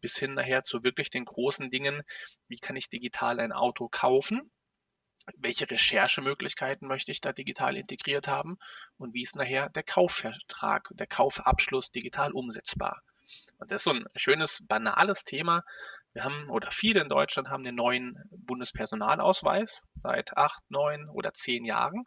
Bis 0.00 0.16
hin 0.18 0.34
nachher 0.34 0.62
zu 0.62 0.82
wirklich 0.84 1.10
den 1.10 1.24
großen 1.24 1.70
Dingen. 1.70 2.02
Wie 2.48 2.58
kann 2.58 2.76
ich 2.76 2.88
digital 2.88 3.40
ein 3.40 3.52
Auto 3.52 3.88
kaufen? 3.88 4.50
Welche 5.36 5.70
Recherchemöglichkeiten 5.70 6.88
möchte 6.88 7.12
ich 7.12 7.20
da 7.20 7.32
digital 7.32 7.76
integriert 7.76 8.28
haben 8.28 8.58
und 8.98 9.14
wie 9.14 9.22
ist 9.22 9.36
nachher 9.36 9.68
der 9.70 9.82
Kaufvertrag, 9.82 10.88
der 10.92 11.06
Kaufabschluss 11.06 11.90
digital 11.90 12.32
umsetzbar. 12.32 13.02
Und 13.58 13.70
das 13.70 13.80
ist 13.80 13.84
so 13.84 13.92
ein 13.92 14.06
schönes, 14.16 14.66
banales 14.66 15.24
Thema. 15.24 15.64
Wir 16.12 16.24
haben, 16.24 16.50
oder 16.50 16.70
viele 16.70 17.00
in 17.00 17.08
Deutschland 17.08 17.48
haben 17.48 17.64
den 17.64 17.74
neuen 17.74 18.18
Bundespersonalausweis 18.30 19.80
seit 20.02 20.36
acht, 20.36 20.62
neun 20.70 21.08
oder 21.08 21.32
zehn 21.32 21.64
Jahren. 21.64 22.04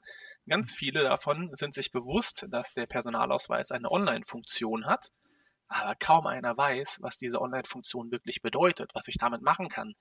Ganz 0.48 0.74
viele 0.74 1.04
davon 1.04 1.50
sind 1.56 1.74
sich 1.74 1.92
bewusst, 1.92 2.46
dass 2.50 2.74
der 2.74 2.86
Personalausweis 2.86 3.72
eine 3.72 3.90
Online-Funktion 3.90 4.86
hat. 4.86 5.12
Aber 5.68 5.96
kaum 5.96 6.28
einer 6.28 6.56
weiß, 6.56 7.00
was 7.02 7.18
diese 7.18 7.42
Online-Funktion 7.42 8.12
wirklich 8.12 8.44
bedeutet, 8.44 8.92
was 8.94 9.08
ich 9.08 9.18
damit 9.18 9.42
machen 9.42 9.70
kann 9.70 9.96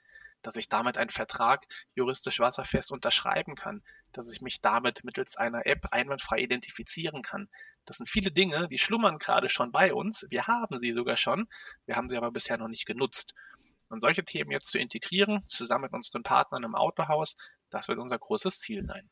dass 0.45 0.57
ich 0.57 0.69
damit 0.69 0.99
einen 0.99 1.09
Vertrag 1.09 1.67
juristisch 1.97 2.39
wasserfest 2.39 2.93
unterschreiben 2.93 3.57
kann, 3.57 3.83
dass 4.13 4.31
ich 4.31 4.43
mich 4.43 4.61
damit 4.61 5.03
mittels 5.03 5.37
einer 5.37 5.67
App 5.67 5.89
einwandfrei 5.91 6.39
identifizieren 6.39 7.23
kann. 7.23 7.49
Das 7.87 7.97
sind 7.97 8.09
viele 8.09 8.31
Dinge, 8.31 8.69
die 8.69 8.79
schlummern 8.79 9.19
gerade 9.19 9.49
schon 9.49 9.73
bei 9.73 9.93
uns. 9.93 10.27
Wir 10.29 10.47
haben 10.47 10.79
sie 10.79 10.93
sogar 10.93 11.17
schon, 11.17 11.49
wir 11.87 11.97
haben 11.97 12.11
sie 12.11 12.17
aber 12.17 12.31
bisher 12.31 12.59
noch 12.59 12.69
nicht 12.69 12.87
genutzt. 12.87 13.35
Und 13.89 14.01
solche 14.01 14.25
Themen 14.25 14.51
jetzt 14.51 14.67
zu 14.67 14.79
integrieren, 14.79 15.43
zusammen 15.47 15.85
mit 15.85 15.93
unseren 15.93 16.23
Partnern 16.23 16.63
im 16.63 16.75
Autohaus, 16.75 17.37
das 17.71 17.89
wird 17.89 17.99
unser 17.99 18.19
großes 18.19 18.61
Ziel 18.61 18.83
sein. 18.83 19.11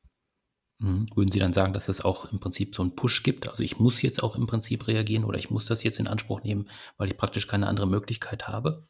Mhm. 0.78 1.08
Würden 1.14 1.32
Sie 1.32 1.38
dann 1.38 1.52
sagen, 1.54 1.72
dass 1.72 1.88
es 1.88 2.04
auch 2.04 2.30
im 2.30 2.40
Prinzip 2.40 2.74
so 2.74 2.82
einen 2.82 2.94
Push 2.94 3.22
gibt? 3.22 3.48
Also 3.48 3.62
ich 3.62 3.78
muss 3.78 4.02
jetzt 4.02 4.22
auch 4.22 4.36
im 4.36 4.46
Prinzip 4.46 4.86
reagieren 4.86 5.24
oder 5.24 5.38
ich 5.38 5.50
muss 5.50 5.64
das 5.64 5.82
jetzt 5.82 5.98
in 5.98 6.08
Anspruch 6.08 6.42
nehmen, 6.42 6.68
weil 6.98 7.08
ich 7.08 7.16
praktisch 7.16 7.46
keine 7.46 7.68
andere 7.68 7.86
Möglichkeit 7.86 8.48
habe? 8.48 8.86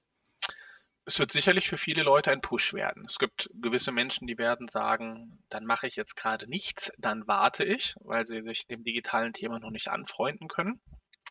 Es 1.05 1.19
wird 1.19 1.33
sicherlich 1.33 1.69
für 1.69 1.77
viele 1.77 2.05
Leute 2.05 2.31
ein 2.31 2.41
Push 2.41 2.75
werden. 2.75 3.05
Es 3.07 3.19
gibt 3.19 3.51
gewisse 3.55 3.91
Menschen, 3.91 4.29
die 4.29 4.39
werden 4.39 4.69
sagen, 4.69 5.43
dann 5.49 5.65
mache 5.65 5.89
ich 5.89 5.97
jetzt 5.97 6.15
gerade 6.15 6.49
nichts, 6.49 6.93
dann 6.97 7.27
warte 7.27 7.65
ich, 7.65 7.97
weil 8.01 8.25
sie 8.25 8.41
sich 8.41 8.69
dem 8.69 8.85
digitalen 8.85 9.33
Thema 9.33 9.59
noch 9.59 9.71
nicht 9.71 9.89
anfreunden 9.89 10.47
können. 10.47 10.81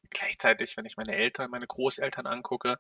Gleichzeitig, 0.10 0.75
wenn 0.75 0.86
ich 0.86 0.97
meine 0.97 1.15
Eltern, 1.15 1.51
meine 1.51 1.67
Großeltern 1.67 2.25
angucke, 2.25 2.77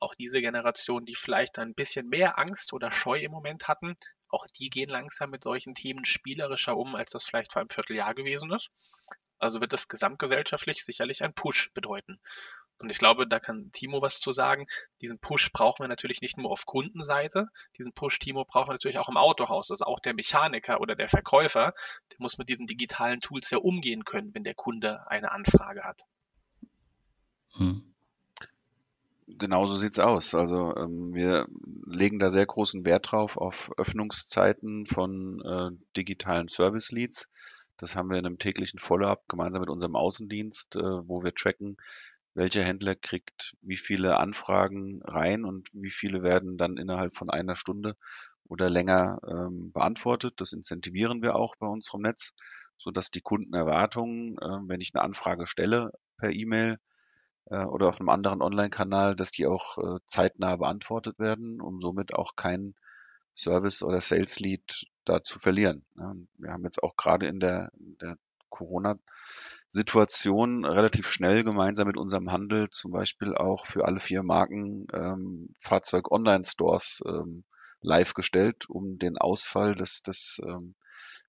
auch 0.00 0.16
diese 0.16 0.40
Generation, 0.40 1.04
die 1.04 1.14
vielleicht 1.14 1.60
ein 1.60 1.74
bisschen 1.74 2.08
mehr 2.08 2.38
Angst 2.38 2.72
oder 2.72 2.90
Scheu 2.90 3.20
im 3.20 3.30
Moment 3.30 3.68
hatten, 3.68 3.96
auch 4.28 4.46
die 4.48 4.68
gehen 4.68 4.90
langsam 4.90 5.30
mit 5.30 5.44
solchen 5.44 5.74
Themen 5.74 6.04
spielerischer 6.04 6.76
um, 6.76 6.96
als 6.96 7.12
das 7.12 7.24
vielleicht 7.24 7.52
vor 7.52 7.60
einem 7.60 7.70
Vierteljahr 7.70 8.14
gewesen 8.16 8.52
ist. 8.52 8.70
Also 9.38 9.60
wird 9.60 9.72
das 9.72 9.86
gesamtgesellschaftlich 9.86 10.84
sicherlich 10.84 11.22
ein 11.22 11.34
Push 11.34 11.70
bedeuten. 11.72 12.18
Und 12.78 12.90
ich 12.90 12.98
glaube, 12.98 13.26
da 13.26 13.38
kann 13.38 13.70
Timo 13.72 14.02
was 14.02 14.20
zu 14.20 14.32
sagen. 14.32 14.66
Diesen 15.00 15.18
Push 15.18 15.52
brauchen 15.52 15.84
wir 15.84 15.88
natürlich 15.88 16.20
nicht 16.20 16.36
nur 16.36 16.50
auf 16.50 16.66
Kundenseite. 16.66 17.48
Diesen 17.78 17.92
Push, 17.92 18.18
Timo, 18.18 18.44
brauchen 18.44 18.68
wir 18.68 18.74
natürlich 18.74 18.98
auch 18.98 19.08
im 19.08 19.16
Autohaus. 19.16 19.70
Also 19.70 19.84
auch 19.86 20.00
der 20.00 20.14
Mechaniker 20.14 20.80
oder 20.80 20.94
der 20.94 21.08
Verkäufer, 21.08 21.72
der 22.12 22.16
muss 22.18 22.38
mit 22.38 22.48
diesen 22.48 22.66
digitalen 22.66 23.20
Tools 23.20 23.50
ja 23.50 23.58
umgehen 23.58 24.04
können, 24.04 24.34
wenn 24.34 24.44
der 24.44 24.54
Kunde 24.54 25.08
eine 25.08 25.32
Anfrage 25.32 25.84
hat. 25.84 26.02
Hm. 27.52 27.94
Genauso 29.28 29.76
sieht's 29.76 29.98
aus. 29.98 30.34
Also 30.34 30.76
ähm, 30.76 31.12
wir 31.14 31.46
legen 31.86 32.18
da 32.20 32.30
sehr 32.30 32.46
großen 32.46 32.84
Wert 32.84 33.10
drauf 33.10 33.36
auf 33.36 33.70
Öffnungszeiten 33.76 34.86
von 34.86 35.40
äh, 35.40 35.70
digitalen 35.96 36.48
Service 36.48 36.92
Leads. 36.92 37.28
Das 37.76 37.96
haben 37.96 38.08
wir 38.08 38.18
in 38.18 38.26
einem 38.26 38.38
täglichen 38.38 38.78
Follow-up 38.78 39.28
gemeinsam 39.28 39.60
mit 39.60 39.68
unserem 39.68 39.96
Außendienst, 39.96 40.76
äh, 40.76 41.08
wo 41.08 41.24
wir 41.24 41.34
tracken, 41.34 41.76
welcher 42.36 42.62
Händler 42.62 42.94
kriegt 42.94 43.56
wie 43.62 43.76
viele 43.76 44.18
Anfragen 44.18 45.00
rein 45.02 45.44
und 45.44 45.68
wie 45.72 45.90
viele 45.90 46.22
werden 46.22 46.58
dann 46.58 46.76
innerhalb 46.76 47.16
von 47.16 47.30
einer 47.30 47.56
Stunde 47.56 47.96
oder 48.44 48.70
länger 48.70 49.18
ähm, 49.26 49.72
beantwortet. 49.72 50.34
Das 50.36 50.52
incentivieren 50.52 51.22
wir 51.22 51.34
auch 51.34 51.56
bei 51.56 51.66
uns 51.66 51.88
vom 51.88 52.02
Netz, 52.02 52.34
so 52.76 52.90
dass 52.90 53.10
die 53.10 53.22
Kundenerwartungen, 53.22 54.36
äh, 54.38 54.68
wenn 54.68 54.80
ich 54.80 54.94
eine 54.94 55.02
Anfrage 55.02 55.46
stelle 55.46 55.92
per 56.18 56.30
E-Mail, 56.30 56.78
äh, 57.46 57.64
oder 57.64 57.88
auf 57.88 58.00
einem 58.00 58.10
anderen 58.10 58.42
Online-Kanal, 58.42 59.16
dass 59.16 59.30
die 59.30 59.46
auch 59.46 59.78
äh, 59.78 59.98
zeitnah 60.04 60.56
beantwortet 60.56 61.18
werden, 61.18 61.60
um 61.60 61.80
somit 61.80 62.14
auch 62.14 62.36
kein 62.36 62.74
Service 63.34 63.82
oder 63.82 64.00
Sales 64.00 64.40
Lead 64.40 64.86
da 65.04 65.22
zu 65.22 65.38
verlieren. 65.38 65.84
Ja, 65.96 66.14
wir 66.38 66.52
haben 66.52 66.64
jetzt 66.64 66.82
auch 66.82 66.96
gerade 66.96 67.26
in 67.26 67.40
der, 67.40 67.70
der 67.74 68.16
Corona-Situation 69.66 70.64
relativ 70.64 71.10
schnell 71.10 71.44
gemeinsam 71.44 71.86
mit 71.86 71.98
unserem 71.98 72.30
Handel 72.30 72.70
zum 72.70 72.92
Beispiel 72.92 73.34
auch 73.34 73.66
für 73.66 73.84
alle 73.84 74.00
vier 74.00 74.22
Marken 74.22 74.86
ähm, 74.92 75.50
Fahrzeug-Online-Stores 75.60 77.02
ähm, 77.06 77.44
live 77.82 78.14
gestellt, 78.14 78.70
um 78.70 78.98
den 78.98 79.18
Ausfall 79.18 79.74
des, 79.74 80.02
des 80.02 80.40
ähm, 80.44 80.74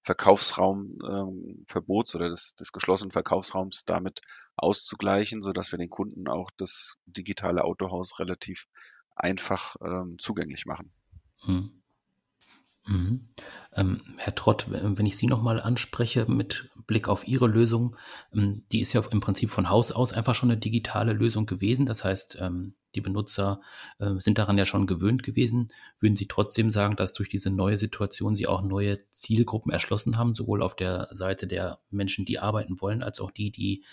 Verkaufsraumverbots 0.03 2.13
ähm, 2.13 2.19
oder 2.19 2.29
des, 2.29 2.55
des 2.55 2.71
geschlossenen 2.71 3.11
Verkaufsraums 3.11 3.83
damit 3.85 4.21
auszugleichen, 4.55 5.41
so 5.41 5.51
dass 5.51 5.71
wir 5.71 5.79
den 5.79 5.89
Kunden 5.89 6.27
auch 6.27 6.51
das 6.57 6.97
digitale 7.05 7.63
Autohaus 7.63 8.19
relativ 8.19 8.67
einfach 9.15 9.75
ähm, 9.81 10.17
zugänglich 10.19 10.65
machen. 10.65 10.91
Hm. 11.41 11.76
Mhm. 12.87 13.27
Ähm, 13.75 14.01
Herr 14.17 14.35
Trott, 14.35 14.67
wenn 14.69 15.05
ich 15.05 15.17
Sie 15.17 15.27
nochmal 15.27 15.61
anspreche 15.61 16.25
mit 16.29 16.69
Blick 16.87 17.09
auf 17.09 17.27
Ihre 17.27 17.47
Lösung, 17.47 17.95
ähm, 18.33 18.63
die 18.71 18.79
ist 18.79 18.93
ja 18.93 19.01
im 19.11 19.19
Prinzip 19.19 19.51
von 19.51 19.69
Haus 19.69 19.91
aus 19.91 20.13
einfach 20.13 20.35
schon 20.35 20.49
eine 20.49 20.59
digitale 20.59 21.13
Lösung 21.13 21.45
gewesen. 21.45 21.85
Das 21.85 22.03
heißt, 22.03 22.37
ähm, 22.41 22.73
die 22.95 23.01
Benutzer 23.01 23.61
äh, 23.99 24.13
sind 24.17 24.37
daran 24.37 24.57
ja 24.57 24.65
schon 24.65 24.87
gewöhnt 24.87 25.21
gewesen. 25.21 25.67
Würden 25.99 26.15
Sie 26.15 26.27
trotzdem 26.27 26.69
sagen, 26.69 26.95
dass 26.95 27.13
durch 27.13 27.29
diese 27.29 27.49
neue 27.49 27.77
Situation 27.77 28.35
Sie 28.35 28.47
auch 28.47 28.61
neue 28.61 28.97
Zielgruppen 29.09 29.71
erschlossen 29.71 30.17
haben, 30.17 30.33
sowohl 30.33 30.63
auf 30.63 30.75
der 30.75 31.09
Seite 31.11 31.45
der 31.45 31.79
Menschen, 31.91 32.25
die 32.25 32.39
arbeiten 32.39 32.79
wollen, 32.81 33.03
als 33.03 33.19
auch 33.19 33.31
die, 33.31 33.51
die 33.51 33.83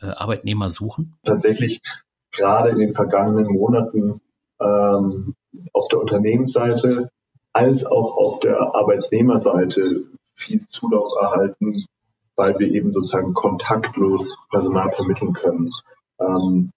äh, 0.00 0.06
Arbeitnehmer 0.06 0.70
suchen? 0.70 1.16
Tatsächlich 1.24 1.82
gerade 2.30 2.70
in 2.70 2.78
den 2.78 2.92
vergangenen 2.92 3.52
Monaten 3.52 4.20
ähm, 4.60 5.34
auf 5.72 5.88
der 5.88 6.00
Unternehmensseite 6.00 7.10
als 7.54 7.86
auch 7.86 8.16
auf 8.16 8.40
der 8.40 8.60
Arbeitnehmerseite 8.74 10.04
viel 10.34 10.66
Zulauf 10.66 11.06
erhalten, 11.20 11.86
weil 12.36 12.58
wir 12.58 12.68
eben 12.68 12.92
sozusagen 12.92 13.32
kontaktlos 13.32 14.36
Personal 14.50 14.90
vermitteln 14.90 15.32
können. 15.32 15.70
Ähm, 16.20 16.70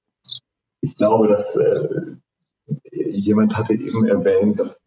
ich 0.81 0.93
glaube, 0.93 1.27
dass 1.27 1.55
äh, 1.55 2.15
jemand 2.91 3.57
hatte 3.57 3.73
eben 3.73 4.07
erwähnt, 4.07 4.59
dass 4.59 4.81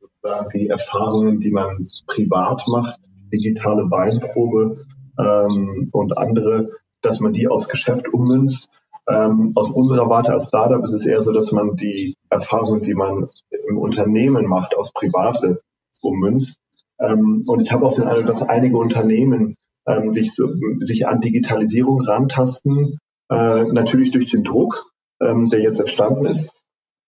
sozusagen 0.00 0.50
die 0.52 0.68
Erfahrungen, 0.68 1.40
die 1.40 1.52
man 1.52 1.86
privat 2.06 2.64
macht, 2.66 2.98
digitale 3.32 3.88
Weinprobe 3.90 4.84
ähm, 5.18 5.88
und 5.92 6.18
andere, 6.18 6.72
dass 7.02 7.20
man 7.20 7.32
die 7.32 7.46
aufs 7.46 7.68
Geschäft 7.68 8.12
ummünzt 8.12 8.68
ähm, 9.08 9.52
aus 9.54 9.70
unserer 9.70 10.08
Warte 10.08 10.32
als 10.32 10.48
Startup 10.48 10.82
ist 10.82 10.92
es 10.92 11.06
eher 11.06 11.22
so, 11.22 11.32
dass 11.32 11.52
man 11.52 11.76
die 11.76 12.15
Erfahrungen, 12.30 12.82
die 12.82 12.94
man 12.94 13.28
im 13.68 13.78
Unternehmen 13.78 14.46
macht, 14.46 14.74
aus 14.74 14.92
Private 14.92 15.60
ummünzt. 16.00 16.60
Ähm, 16.98 17.44
und 17.46 17.60
ich 17.60 17.72
habe 17.72 17.86
auch 17.86 17.94
den 17.94 18.04
Eindruck, 18.04 18.26
dass 18.26 18.42
einige 18.42 18.76
Unternehmen 18.78 19.56
ähm, 19.86 20.10
sich, 20.10 20.34
so, 20.34 20.48
sich 20.78 21.06
an 21.06 21.20
Digitalisierung 21.20 22.00
rantasten, 22.00 22.98
äh, 23.30 23.64
natürlich 23.64 24.12
durch 24.12 24.30
den 24.30 24.44
Druck, 24.44 24.90
ähm, 25.20 25.50
der 25.50 25.60
jetzt 25.60 25.80
entstanden 25.80 26.26
ist. 26.26 26.52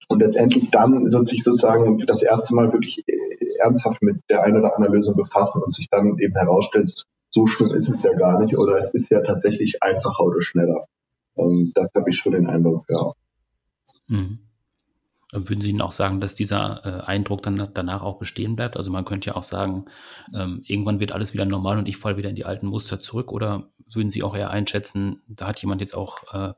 Und 0.08 0.20
letztendlich 0.20 0.70
dann 0.70 1.08
so, 1.08 1.24
sich 1.24 1.44
sozusagen 1.44 1.98
das 2.06 2.22
erste 2.22 2.54
Mal 2.54 2.72
wirklich 2.72 3.04
äh, 3.06 3.58
ernsthaft 3.58 4.02
mit 4.02 4.22
der 4.30 4.42
einen 4.42 4.58
oder 4.58 4.74
anderen 4.74 4.94
Lösung 4.94 5.16
befassen 5.16 5.62
und 5.62 5.74
sich 5.74 5.88
dann 5.90 6.18
eben 6.18 6.34
herausstellt, 6.34 6.92
so 7.30 7.46
schlimm 7.46 7.74
ist 7.74 7.88
es 7.88 8.02
ja 8.02 8.14
gar 8.14 8.40
nicht 8.40 8.56
oder 8.56 8.78
es 8.78 8.94
ist 8.94 9.10
ja 9.10 9.20
tatsächlich 9.20 9.82
einfacher 9.82 10.24
oder 10.24 10.40
schneller. 10.40 10.84
Ähm, 11.36 11.72
das 11.74 11.90
habe 11.94 12.10
ich 12.10 12.16
schon 12.16 12.32
den 12.32 12.46
Eindruck, 12.46 12.84
ja. 12.88 13.12
Mhm. 14.06 14.38
Würden 15.30 15.60
Sie 15.60 15.70
Ihnen 15.70 15.82
auch 15.82 15.92
sagen, 15.92 16.20
dass 16.20 16.34
dieser 16.34 16.80
äh, 16.84 17.04
Eindruck 17.04 17.42
dann 17.42 17.68
danach 17.74 18.02
auch 18.02 18.18
bestehen 18.18 18.56
bleibt? 18.56 18.78
Also 18.78 18.90
man 18.90 19.04
könnte 19.04 19.28
ja 19.28 19.36
auch 19.36 19.42
sagen, 19.42 19.84
ähm, 20.34 20.62
irgendwann 20.64 21.00
wird 21.00 21.12
alles 21.12 21.34
wieder 21.34 21.44
normal 21.44 21.76
und 21.76 21.86
ich 21.86 21.98
falle 21.98 22.16
wieder 22.16 22.30
in 22.30 22.36
die 22.36 22.46
alten 22.46 22.66
Muster 22.66 22.98
zurück. 22.98 23.30
Oder 23.30 23.68
würden 23.92 24.10
Sie 24.10 24.22
auch 24.22 24.34
eher 24.34 24.50
einschätzen, 24.50 25.20
da 25.28 25.48
hat 25.48 25.60
jemand 25.60 25.82
jetzt 25.82 25.94
auch 25.94 26.32
äh, 26.32 26.54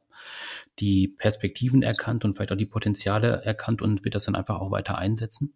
die 0.78 1.08
Perspektiven 1.08 1.82
erkannt 1.82 2.24
und 2.24 2.34
vielleicht 2.34 2.52
auch 2.52 2.56
die 2.56 2.66
Potenziale 2.66 3.42
erkannt 3.42 3.82
und 3.82 4.04
wird 4.04 4.14
das 4.14 4.26
dann 4.26 4.36
einfach 4.36 4.60
auch 4.60 4.70
weiter 4.70 4.96
einsetzen? 4.96 5.54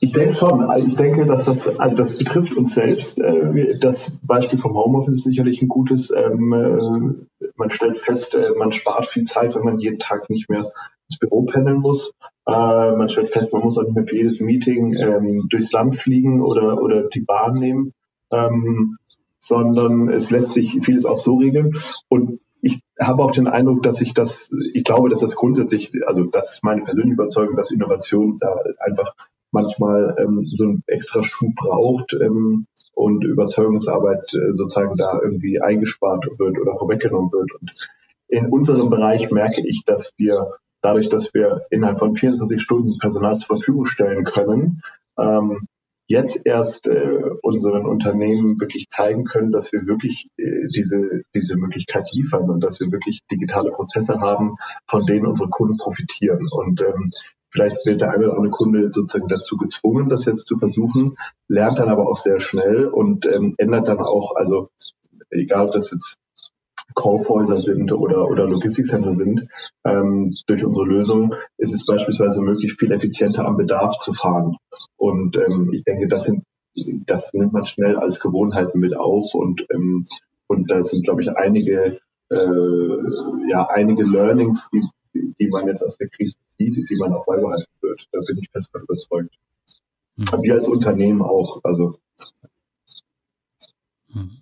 Ich 0.00 0.12
denke 0.12 0.34
schon. 0.34 0.68
Ich 0.88 0.96
denke, 0.96 1.26
dass 1.26 1.44
das, 1.44 1.78
also 1.78 1.94
das 1.94 2.18
betrifft 2.18 2.54
uns 2.56 2.74
selbst. 2.74 3.20
Äh, 3.20 3.78
das 3.78 4.18
Beispiel 4.22 4.58
vom 4.58 4.74
Homeoffice 4.74 5.14
ist 5.14 5.24
sicherlich 5.24 5.62
ein 5.62 5.68
gutes. 5.68 6.10
Ähm, 6.10 6.52
äh, 7.40 7.46
man 7.56 7.70
stellt 7.70 7.98
fest, 7.98 8.34
äh, 8.34 8.50
man 8.56 8.72
spart 8.72 9.06
viel 9.06 9.24
Zeit, 9.24 9.54
wenn 9.54 9.62
man 9.62 9.78
jeden 9.78 9.98
Tag 9.98 10.30
nicht 10.30 10.48
mehr 10.48 10.72
ins 11.10 11.18
Büro 11.18 11.42
pendeln 11.42 11.80
muss. 11.80 12.12
Man 12.46 13.08
stellt 13.08 13.28
fest, 13.28 13.52
man 13.52 13.62
muss 13.62 13.78
auch 13.78 13.84
nicht 13.84 13.94
mehr 13.94 14.06
für 14.06 14.16
jedes 14.16 14.40
Meeting 14.40 14.94
ähm, 14.94 15.46
durchs 15.48 15.72
Land 15.72 15.94
fliegen 15.96 16.42
oder, 16.42 16.80
oder 16.82 17.04
die 17.04 17.20
Bahn 17.20 17.58
nehmen, 17.58 17.92
ähm, 18.32 18.96
sondern 19.38 20.08
es 20.08 20.30
lässt 20.30 20.52
sich 20.52 20.78
vieles 20.82 21.04
auch 21.04 21.18
so 21.18 21.36
regeln. 21.36 21.74
Und 22.08 22.40
ich 22.62 22.80
habe 23.00 23.22
auch 23.22 23.30
den 23.30 23.46
Eindruck, 23.46 23.82
dass 23.82 24.00
ich 24.00 24.14
das, 24.14 24.50
ich 24.74 24.84
glaube, 24.84 25.08
dass 25.08 25.20
das 25.20 25.34
grundsätzlich, 25.34 25.92
also 26.06 26.24
das 26.24 26.54
ist 26.54 26.64
meine 26.64 26.82
persönliche 26.82 27.14
Überzeugung, 27.14 27.56
dass 27.56 27.70
Innovation 27.70 28.38
da 28.38 28.54
einfach 28.78 29.14
manchmal 29.50 30.16
ähm, 30.18 30.40
so 30.42 30.66
ein 30.66 30.82
extra 30.86 31.22
Schuh 31.24 31.52
braucht 31.56 32.14
ähm, 32.20 32.66
und 32.94 33.24
Überzeugungsarbeit 33.24 34.24
äh, 34.34 34.54
sozusagen 34.54 34.96
da 34.96 35.18
irgendwie 35.22 35.60
eingespart 35.60 36.26
wird 36.38 36.58
oder 36.58 36.76
vorweggenommen 36.78 37.32
wird. 37.32 37.50
Und 37.60 37.70
in 38.28 38.46
unserem 38.46 38.90
Bereich 38.90 39.30
merke 39.30 39.66
ich, 39.66 39.84
dass 39.84 40.12
wir 40.16 40.52
dadurch, 40.82 41.08
dass 41.08 41.34
wir 41.34 41.62
innerhalb 41.70 41.98
von 41.98 42.14
24 42.14 42.60
Stunden 42.60 42.98
Personal 42.98 43.38
zur 43.38 43.58
Verfügung 43.58 43.86
stellen 43.86 44.24
können, 44.24 44.82
ähm, 45.18 45.66
jetzt 46.06 46.44
erst 46.44 46.88
äh, 46.88 47.20
unseren 47.42 47.86
Unternehmen 47.86 48.60
wirklich 48.60 48.88
zeigen 48.88 49.24
können, 49.24 49.52
dass 49.52 49.72
wir 49.72 49.86
wirklich 49.86 50.28
äh, 50.38 50.62
diese, 50.74 51.22
diese 51.34 51.56
Möglichkeit 51.56 52.08
liefern 52.12 52.50
und 52.50 52.60
dass 52.60 52.80
wir 52.80 52.90
wirklich 52.90 53.20
digitale 53.30 53.70
Prozesse 53.70 54.20
haben, 54.20 54.56
von 54.88 55.06
denen 55.06 55.26
unsere 55.26 55.48
Kunden 55.48 55.76
profitieren. 55.76 56.48
Und 56.50 56.80
ähm, 56.80 57.10
Vielleicht 57.52 57.84
wird 57.84 58.00
der 58.00 58.12
eine 58.12 58.26
oder 58.26 58.36
andere 58.36 58.50
Kunde 58.50 58.90
sozusagen 58.92 59.26
dazu 59.26 59.56
gezwungen, 59.56 60.08
das 60.08 60.24
jetzt 60.24 60.46
zu 60.46 60.56
versuchen, 60.56 61.16
lernt 61.48 61.80
dann 61.80 61.88
aber 61.88 62.08
auch 62.08 62.16
sehr 62.16 62.40
schnell 62.40 62.86
und 62.86 63.26
ähm, 63.26 63.54
ändert 63.58 63.88
dann 63.88 63.98
auch, 63.98 64.36
also 64.36 64.70
egal 65.30 65.66
ob 65.66 65.72
das 65.72 65.90
jetzt 65.90 66.16
Kaufhäuser 66.94 67.60
sind 67.60 67.92
oder, 67.92 68.28
oder 68.28 68.48
Logistikcenter 68.48 69.14
sind, 69.14 69.48
ähm, 69.84 70.32
durch 70.46 70.64
unsere 70.64 70.86
Lösung 70.86 71.34
ist 71.56 71.72
es 71.72 71.86
beispielsweise 71.86 72.40
möglich, 72.40 72.74
viel 72.78 72.92
effizienter 72.92 73.46
am 73.46 73.56
Bedarf 73.56 73.98
zu 73.98 74.12
fahren. 74.12 74.56
Und 74.96 75.38
ähm, 75.38 75.70
ich 75.72 75.84
denke, 75.84 76.06
das 76.06 76.24
sind 76.24 76.44
das 77.06 77.32
nimmt 77.34 77.52
man 77.52 77.66
schnell 77.66 77.96
als 77.96 78.20
Gewohnheiten 78.20 78.78
mit 78.80 78.96
auf 78.96 79.34
und, 79.34 79.66
ähm, 79.70 80.04
und 80.46 80.70
da 80.70 80.82
sind, 80.82 81.04
glaube 81.04 81.22
ich, 81.22 81.30
einige, 81.30 82.00
äh, 82.30 83.48
ja, 83.48 83.66
einige 83.68 84.04
Learnings, 84.04 84.70
die, 84.70 84.82
die 85.14 85.48
man 85.48 85.66
jetzt 85.66 85.84
aus 85.84 85.96
der 85.96 86.08
Krise 86.08 86.36
zieht, 86.56 86.90
die 86.90 86.96
man 86.96 87.12
auch 87.12 87.26
beibehalten 87.26 87.70
wird. 87.80 88.06
Da 88.12 88.20
bin 88.26 88.38
ich 88.38 88.50
fest 88.50 88.70
überzeugt. 88.74 89.34
Mhm. 90.16 90.26
Wir 90.42 90.54
als 90.54 90.68
Unternehmen 90.68 91.22
auch, 91.22 91.60
also. 91.64 91.98
Mhm. 94.08 94.38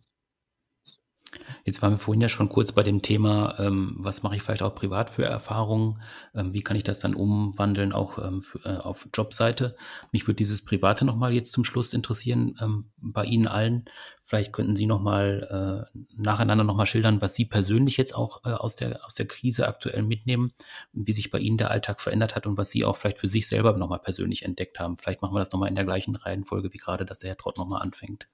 Jetzt 1.64 1.82
waren 1.82 1.92
wir 1.92 1.98
vorhin 1.98 2.20
ja 2.20 2.28
schon 2.28 2.48
kurz 2.48 2.72
bei 2.72 2.82
dem 2.82 3.02
Thema, 3.02 3.58
ähm, 3.58 3.96
was 3.98 4.22
mache 4.22 4.36
ich 4.36 4.42
vielleicht 4.42 4.62
auch 4.62 4.74
privat 4.74 5.10
für 5.10 5.24
Erfahrungen? 5.24 6.02
Ähm, 6.34 6.52
wie 6.52 6.62
kann 6.62 6.76
ich 6.76 6.84
das 6.84 6.98
dann 6.98 7.14
umwandeln, 7.14 7.92
auch 7.92 8.18
ähm, 8.18 8.40
für, 8.40 8.58
äh, 8.64 8.78
auf 8.78 9.08
Jobseite? 9.14 9.76
Mich 10.12 10.26
würde 10.26 10.36
dieses 10.36 10.64
Private 10.64 11.04
nochmal 11.04 11.32
jetzt 11.32 11.52
zum 11.52 11.64
Schluss 11.64 11.94
interessieren, 11.94 12.56
ähm, 12.60 12.90
bei 12.96 13.24
Ihnen 13.24 13.46
allen. 13.46 13.84
Vielleicht 14.22 14.52
könnten 14.52 14.76
Sie 14.76 14.86
nochmal 14.86 15.88
äh, 15.94 15.98
nacheinander 16.16 16.64
nochmal 16.64 16.86
schildern, 16.86 17.22
was 17.22 17.34
Sie 17.34 17.46
persönlich 17.46 17.96
jetzt 17.96 18.14
auch 18.14 18.44
äh, 18.44 18.50
aus, 18.50 18.76
der, 18.76 19.04
aus 19.06 19.14
der 19.14 19.26
Krise 19.26 19.66
aktuell 19.66 20.02
mitnehmen, 20.02 20.52
wie 20.92 21.12
sich 21.12 21.30
bei 21.30 21.38
Ihnen 21.38 21.56
der 21.56 21.70
Alltag 21.70 22.00
verändert 22.00 22.36
hat 22.36 22.46
und 22.46 22.58
was 22.58 22.70
Sie 22.70 22.84
auch 22.84 22.96
vielleicht 22.96 23.18
für 23.18 23.28
sich 23.28 23.48
selber 23.48 23.76
nochmal 23.76 24.00
persönlich 24.00 24.44
entdeckt 24.44 24.80
haben. 24.80 24.96
Vielleicht 24.96 25.22
machen 25.22 25.34
wir 25.34 25.38
das 25.38 25.52
nochmal 25.52 25.70
in 25.70 25.76
der 25.76 25.84
gleichen 25.84 26.14
Reihenfolge 26.14 26.72
wie 26.72 26.78
gerade, 26.78 27.06
dass 27.06 27.20
der 27.20 27.30
Herr 27.30 27.38
Trott 27.38 27.56
nochmal 27.56 27.80
anfängt. 27.80 28.28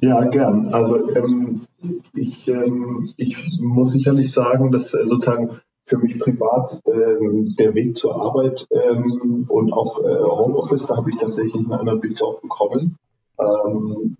Ja, 0.00 0.24
gern. 0.24 0.68
Also 0.72 1.08
ähm, 1.14 1.62
ich, 2.14 2.46
ähm, 2.48 3.12
ich 3.16 3.58
muss 3.60 3.92
sicherlich 3.92 4.32
sagen, 4.32 4.70
dass 4.70 4.94
äh, 4.94 5.04
sozusagen 5.04 5.60
für 5.84 5.98
mich 5.98 6.18
privat 6.18 6.80
ähm, 6.86 7.54
der 7.58 7.74
Weg 7.74 7.96
zur 7.96 8.16
Arbeit 8.16 8.66
ähm, 8.70 9.46
und 9.48 9.72
auch 9.72 10.00
äh, 10.00 10.18
Homeoffice, 10.18 10.86
da 10.86 10.96
habe 10.96 11.10
ich 11.10 11.18
tatsächlich 11.18 11.54
einen 11.56 11.72
anderen 11.72 12.00
Blick 12.00 12.16
drauf 12.16 12.40
bekommen. 12.40 12.98
Ähm, 13.38 14.16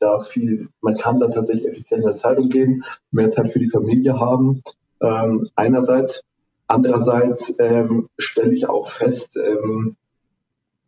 da 0.00 0.22
viel, 0.22 0.68
man 0.80 0.96
kann 0.96 1.20
da 1.20 1.28
tatsächlich 1.28 1.68
effizienter 1.68 2.16
Zeit 2.16 2.38
umgehen, 2.38 2.84
mehr 3.12 3.30
Zeit 3.30 3.52
für 3.52 3.58
die 3.58 3.68
Familie 3.68 4.18
haben. 4.18 4.62
Ähm, 5.00 5.48
einerseits, 5.54 6.22
andererseits 6.66 7.54
ähm, 7.58 8.08
stelle 8.18 8.54
ich 8.54 8.68
auch 8.68 8.88
fest, 8.88 9.36
ähm, 9.36 9.96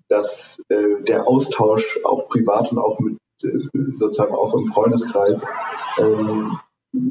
dass 0.08 0.62
äh, 0.68 1.02
der 1.06 1.28
Austausch 1.28 2.00
auch 2.04 2.28
privat 2.28 2.72
und 2.72 2.78
auch 2.78 2.98
mit 2.98 3.18
sozusagen 3.92 4.34
auch 4.34 4.54
im 4.54 4.66
Freundeskreis 4.66 5.42
ähm, 5.98 6.58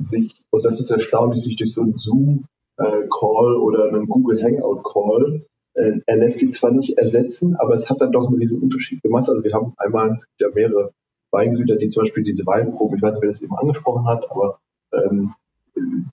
sich, 0.02 0.42
und 0.50 0.64
das 0.64 0.80
ist 0.80 0.92
erstaunlich, 0.92 1.42
sich 1.42 1.56
durch 1.56 1.74
so 1.74 1.82
einen 1.82 1.96
Zoom-Call 1.96 3.56
oder 3.56 3.86
einen 3.86 4.08
Google 4.08 4.42
Hangout-Call, 4.42 5.46
äh, 5.74 6.00
er 6.06 6.18
lässt 6.18 6.40
sich 6.40 6.52
zwar 6.52 6.72
nicht 6.72 6.98
ersetzen, 6.98 7.56
aber 7.56 7.74
es 7.74 7.90
hat 7.90 8.02
dann 8.02 8.12
doch 8.12 8.28
einen 8.28 8.38
riesen 8.38 8.62
Unterschied 8.62 9.02
gemacht. 9.02 9.30
Also 9.30 9.44
wir 9.44 9.54
haben 9.54 9.74
einmal, 9.78 10.12
es 10.12 10.28
gibt 10.28 10.42
ja 10.42 10.50
mehrere 10.54 10.92
Weingüter, 11.32 11.76
die 11.76 11.90
zum 11.90 12.04
Beispiel 12.04 12.24
diese 12.24 12.46
Weinproben, 12.46 12.98
ich 12.98 13.02
weiß 13.02 13.14
nicht, 13.14 13.22
wer 13.22 13.30
das 13.30 13.42
eben 13.42 13.56
angesprochen 13.56 14.06
hat, 14.06 14.30
aber 14.30 14.60
ähm, 14.92 15.34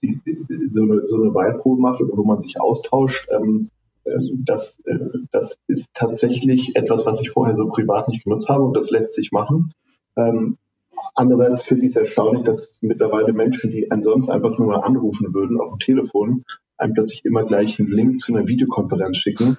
die, 0.02 0.20
die, 0.24 0.70
so, 0.70 0.82
eine, 0.82 1.06
so 1.06 1.16
eine 1.20 1.34
Weinprobe 1.34 1.80
macht, 1.80 2.00
wo 2.00 2.24
man 2.24 2.38
sich 2.38 2.60
austauscht. 2.60 3.28
Ähm, 3.30 3.70
ähm, 4.04 4.44
das, 4.44 4.80
äh, 4.84 4.98
das 5.32 5.58
ist 5.66 5.94
tatsächlich 5.94 6.76
etwas, 6.76 7.06
was 7.06 7.20
ich 7.20 7.30
vorher 7.30 7.56
so 7.56 7.68
privat 7.68 8.08
nicht 8.08 8.24
genutzt 8.24 8.48
habe 8.48 8.62
und 8.62 8.76
das 8.76 8.90
lässt 8.90 9.14
sich 9.14 9.32
machen. 9.32 9.72
Ähm, 10.16 10.58
andererseits 11.14 11.66
finde 11.66 11.86
ich 11.86 11.90
es 11.90 11.96
erstaunlich, 11.96 12.44
dass 12.44 12.78
mittlerweile 12.80 13.32
Menschen, 13.32 13.70
die 13.70 13.90
ansonsten 13.90 14.32
einfach 14.32 14.58
nur 14.58 14.68
mal 14.68 14.80
anrufen 14.80 15.32
würden 15.34 15.60
auf 15.60 15.70
dem 15.70 15.78
Telefon, 15.78 16.44
einem 16.78 16.94
plötzlich 16.94 17.24
immer 17.24 17.44
gleich 17.44 17.78
einen 17.78 17.90
Link 17.90 18.20
zu 18.20 18.34
einer 18.34 18.48
Videokonferenz 18.48 19.16
schicken. 19.16 19.58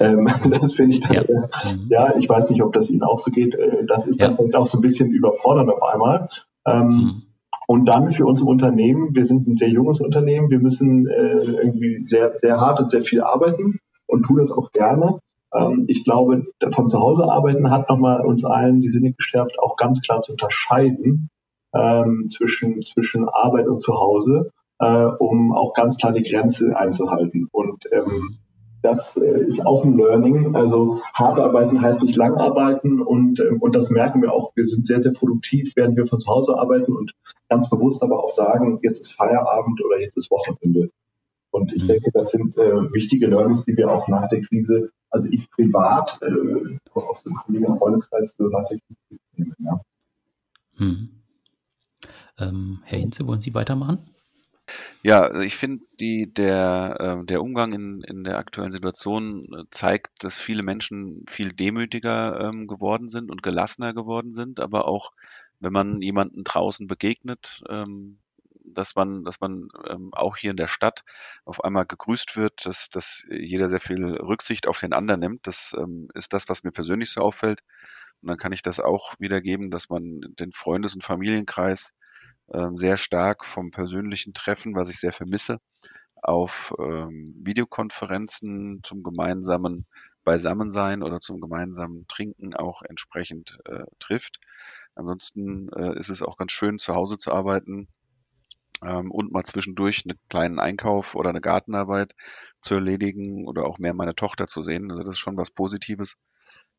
Ähm, 0.00 0.26
das 0.50 0.74
finde 0.74 0.94
ich 0.94 1.00
dann, 1.00 1.14
ja. 1.14 1.22
Äh, 1.22 1.48
ja. 1.88 2.16
ich 2.16 2.28
weiß 2.28 2.50
nicht, 2.50 2.62
ob 2.62 2.72
das 2.72 2.90
Ihnen 2.90 3.02
auch 3.02 3.18
so 3.18 3.30
geht. 3.30 3.54
Äh, 3.54 3.84
das 3.86 4.06
ist 4.06 4.20
ja. 4.20 4.28
dann 4.28 4.36
vielleicht 4.36 4.56
auch 4.56 4.66
so 4.66 4.78
ein 4.78 4.82
bisschen 4.82 5.10
überfordernd 5.10 5.70
auf 5.70 5.82
einmal. 5.82 6.26
Ähm, 6.66 6.88
mhm. 6.88 7.22
Und 7.66 7.84
dann 7.86 8.10
für 8.10 8.24
uns 8.24 8.40
im 8.40 8.46
Unternehmen, 8.46 9.14
wir 9.14 9.26
sind 9.26 9.46
ein 9.46 9.56
sehr 9.56 9.68
junges 9.68 10.00
Unternehmen, 10.00 10.50
wir 10.50 10.58
müssen 10.58 11.06
äh, 11.06 11.42
irgendwie 11.62 12.02
sehr, 12.06 12.34
sehr 12.34 12.60
hart 12.60 12.80
und 12.80 12.90
sehr 12.90 13.02
viel 13.02 13.20
arbeiten 13.20 13.78
und 14.06 14.22
tun 14.22 14.38
das 14.38 14.52
auch 14.52 14.72
gerne. 14.72 15.18
Ähm, 15.54 15.84
ich 15.88 16.04
glaube, 16.04 16.46
von 16.70 16.88
zu 16.88 16.98
Hause 16.98 17.24
arbeiten 17.24 17.70
hat 17.70 17.88
nochmal 17.88 18.24
uns 18.24 18.44
allen 18.44 18.80
die 18.80 18.88
Sinne 18.88 19.12
geschärft, 19.12 19.58
auch 19.58 19.76
ganz 19.76 20.00
klar 20.02 20.20
zu 20.20 20.32
unterscheiden 20.32 21.30
ähm, 21.74 22.28
zwischen, 22.30 22.82
zwischen 22.82 23.28
Arbeit 23.28 23.66
und 23.68 23.80
Zuhause, 23.80 24.52
äh, 24.78 25.04
um 25.04 25.54
auch 25.54 25.74
ganz 25.74 25.96
klar 25.96 26.12
die 26.12 26.22
Grenze 26.22 26.76
einzuhalten. 26.76 27.48
Und 27.50 27.84
ähm, 27.92 28.38
das 28.82 29.16
äh, 29.16 29.44
ist 29.44 29.66
auch 29.66 29.84
ein 29.84 29.96
Learning. 29.96 30.54
Also 30.54 31.00
hart 31.12 31.38
arbeiten 31.38 31.80
heißt 31.82 32.02
nicht 32.02 32.16
lang 32.16 32.36
arbeiten 32.36 33.02
und, 33.02 33.40
ähm, 33.40 33.60
und 33.60 33.74
das 33.74 33.90
merken 33.90 34.22
wir 34.22 34.32
auch. 34.32 34.52
Wir 34.54 34.66
sind 34.66 34.86
sehr, 34.86 35.00
sehr 35.00 35.12
produktiv, 35.12 35.72
während 35.76 35.96
wir 35.96 36.06
von 36.06 36.20
zu 36.20 36.30
Hause 36.30 36.56
arbeiten 36.56 36.94
und 36.94 37.12
ganz 37.48 37.68
bewusst 37.68 38.02
aber 38.02 38.22
auch 38.22 38.28
sagen, 38.28 38.78
jetzt 38.82 39.00
ist 39.00 39.12
Feierabend 39.12 39.84
oder 39.84 40.00
jetzt 40.00 40.16
ist 40.16 40.30
Wochenende. 40.30 40.90
Und 41.50 41.72
ich 41.72 41.82
mhm. 41.82 41.88
denke, 41.88 42.10
das 42.12 42.30
sind 42.30 42.56
äh, 42.56 42.92
wichtige 42.92 43.26
Learnings, 43.26 43.64
die 43.64 43.76
wir 43.76 43.90
auch 43.90 44.06
nach 44.08 44.28
der 44.28 44.42
Krise 44.42 44.90
also 45.10 45.28
ich 45.30 45.50
privat 45.50 46.18
äh, 46.22 46.78
aus 46.94 47.24
dem 47.24 47.34
Kollegen 47.34 47.78
Freundeskreis 47.78 48.36
so 48.36 48.48
tatsächlich 48.50 48.98
nehmen, 49.36 49.54
ja. 49.58 49.80
Hm. 50.76 51.10
Ähm, 52.38 52.82
Herr 52.84 52.98
Hinze, 52.98 53.26
wollen 53.26 53.40
Sie 53.40 53.54
weitermachen? 53.54 53.98
Ja, 55.02 55.22
also 55.22 55.40
ich 55.40 55.56
finde, 55.56 55.84
der, 55.98 56.96
äh, 57.00 57.24
der 57.24 57.42
Umgang 57.42 57.72
in, 57.72 58.02
in 58.02 58.24
der 58.24 58.38
aktuellen 58.38 58.72
Situation 58.72 59.46
äh, 59.54 59.64
zeigt, 59.70 60.22
dass 60.24 60.38
viele 60.38 60.62
Menschen 60.62 61.24
viel 61.28 61.52
demütiger 61.52 62.40
ähm, 62.40 62.66
geworden 62.66 63.08
sind 63.08 63.30
und 63.30 63.42
gelassener 63.42 63.94
geworden 63.94 64.34
sind, 64.34 64.60
aber 64.60 64.86
auch 64.86 65.12
wenn 65.60 65.72
man 65.72 66.00
jemanden 66.02 66.44
draußen 66.44 66.86
begegnet, 66.86 67.62
ähm, 67.68 68.18
dass 68.74 68.94
man, 68.94 69.24
dass 69.24 69.40
man 69.40 69.68
ähm, 69.88 70.10
auch 70.12 70.36
hier 70.36 70.50
in 70.50 70.56
der 70.56 70.68
Stadt 70.68 71.04
auf 71.44 71.64
einmal 71.64 71.86
gegrüßt 71.86 72.36
wird, 72.36 72.66
dass, 72.66 72.90
dass 72.90 73.26
jeder 73.30 73.68
sehr 73.68 73.80
viel 73.80 74.04
Rücksicht 74.16 74.66
auf 74.66 74.80
den 74.80 74.92
anderen 74.92 75.20
nimmt. 75.20 75.46
Das 75.46 75.74
ähm, 75.78 76.08
ist 76.14 76.32
das, 76.32 76.48
was 76.48 76.64
mir 76.64 76.72
persönlich 76.72 77.10
so 77.10 77.20
auffällt. 77.20 77.62
Und 78.20 78.28
dann 78.28 78.38
kann 78.38 78.52
ich 78.52 78.62
das 78.62 78.80
auch 78.80 79.14
wiedergeben, 79.18 79.70
dass 79.70 79.88
man 79.88 80.20
den 80.38 80.52
Freundes- 80.52 80.94
und 80.94 81.04
Familienkreis 81.04 81.94
ähm, 82.52 82.76
sehr 82.76 82.96
stark 82.96 83.44
vom 83.44 83.70
persönlichen 83.70 84.34
Treffen, 84.34 84.74
was 84.74 84.88
ich 84.88 84.98
sehr 84.98 85.12
vermisse, 85.12 85.58
auf 86.22 86.74
ähm, 86.78 87.34
Videokonferenzen 87.42 88.80
zum 88.82 89.02
gemeinsamen 89.02 89.86
Beisammensein 90.24 91.02
oder 91.02 91.20
zum 91.20 91.40
gemeinsamen 91.40 92.06
Trinken 92.08 92.54
auch 92.54 92.82
entsprechend 92.82 93.58
äh, 93.64 93.84
trifft. 93.98 94.40
Ansonsten 94.94 95.68
äh, 95.70 95.96
ist 95.96 96.08
es 96.08 96.22
auch 96.22 96.36
ganz 96.36 96.52
schön, 96.52 96.78
zu 96.78 96.94
Hause 96.94 97.18
zu 97.18 97.32
arbeiten, 97.32 97.88
ähm, 98.82 99.10
und 99.10 99.32
mal 99.32 99.44
zwischendurch 99.44 100.04
einen 100.04 100.18
kleinen 100.28 100.58
Einkauf 100.58 101.14
oder 101.14 101.30
eine 101.30 101.40
Gartenarbeit 101.40 102.14
zu 102.60 102.74
erledigen 102.74 103.46
oder 103.46 103.64
auch 103.64 103.78
mehr 103.78 103.94
meine 103.94 104.14
Tochter 104.14 104.46
zu 104.46 104.62
sehen. 104.62 104.90
Also 104.90 105.02
das 105.02 105.16
ist 105.16 105.20
schon 105.20 105.36
was 105.36 105.50
Positives. 105.50 106.16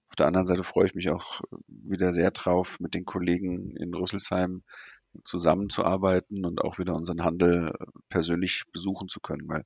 Auf 0.09 0.15
der 0.15 0.27
anderen 0.27 0.47
Seite 0.47 0.63
freue 0.63 0.87
ich 0.87 0.95
mich 0.95 1.09
auch 1.09 1.41
wieder 1.67 2.13
sehr 2.13 2.31
drauf, 2.31 2.79
mit 2.79 2.95
den 2.95 3.05
Kollegen 3.05 3.75
in 3.75 3.93
Rüsselsheim 3.93 4.63
zusammenzuarbeiten 5.23 6.45
und 6.45 6.61
auch 6.61 6.79
wieder 6.79 6.95
unseren 6.95 7.23
Handel 7.23 7.73
persönlich 8.09 8.63
besuchen 8.71 9.07
zu 9.07 9.19
können, 9.19 9.47
weil 9.47 9.65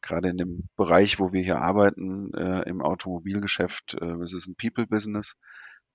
gerade 0.00 0.28
in 0.28 0.36
dem 0.36 0.68
Bereich, 0.76 1.18
wo 1.18 1.32
wir 1.32 1.42
hier 1.42 1.60
arbeiten, 1.60 2.32
äh, 2.34 2.62
im 2.68 2.82
Automobilgeschäft, 2.82 3.94
äh, 4.00 4.16
es 4.22 4.32
ist 4.32 4.48
ein 4.48 4.56
People-Business 4.56 5.36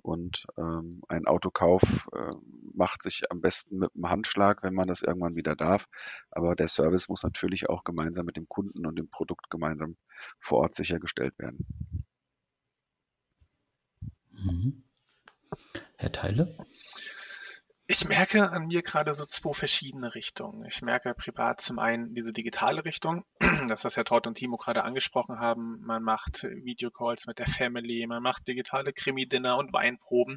und 0.08 0.46
ähm, 0.58 1.02
ein 1.10 1.28
Autokauf 1.28 2.08
äh, 2.14 2.34
macht 2.74 3.04
sich 3.04 3.32
am 3.32 3.42
besten 3.42 3.80
mit 3.80 3.94
einem 3.94 4.10
Handschlag, 4.10 4.64
wenn 4.64 4.74
man 4.74 4.88
das 4.88 5.02
irgendwann 5.02 5.36
wieder 5.36 5.56
darf. 5.56 5.88
Aber 6.32 6.56
der 6.56 6.68
Service 6.68 7.10
muss 7.10 7.24
natürlich 7.24 7.70
auch 7.70 7.84
gemeinsam 7.84 8.26
mit 8.26 8.38
dem 8.38 8.48
Kunden 8.48 8.86
und 8.86 8.98
dem 8.98 9.10
Produkt 9.10 9.50
gemeinsam 9.50 9.98
vor 10.40 10.60
Ort 10.60 10.76
sichergestellt 10.76 11.38
werden. 11.38 11.66
Mhm. 14.32 14.84
Herr 15.98 16.12
Teile? 16.12 16.58
Ich 17.90 18.06
merke 18.06 18.50
an 18.50 18.68
mir 18.68 18.82
gerade 18.82 19.14
so 19.14 19.26
zwei 19.26 19.54
verschiedene 19.54 20.14
Richtungen. 20.14 20.66
Ich 20.66 20.82
merke 20.82 21.14
privat 21.14 21.62
zum 21.62 21.80
einen 21.80 22.14
diese 22.14 22.34
digitale 22.34 22.84
Richtung, 22.84 23.24
das, 23.70 23.86
was 23.86 23.96
Herr 23.96 24.04
Todd 24.04 24.28
und 24.28 24.34
Timo 24.34 24.58
gerade 24.58 24.84
angesprochen 24.84 25.40
haben. 25.40 25.80
Man 25.86 26.04
macht 26.04 26.44
Videocalls 26.44 27.28
mit 27.28 27.40
der 27.40 27.48
Family, 27.48 28.06
man 28.06 28.22
macht 28.22 28.46
digitale 28.46 28.92
Krimi-Dinner 28.92 29.58
und 29.58 29.72
Weinproben. 29.72 30.36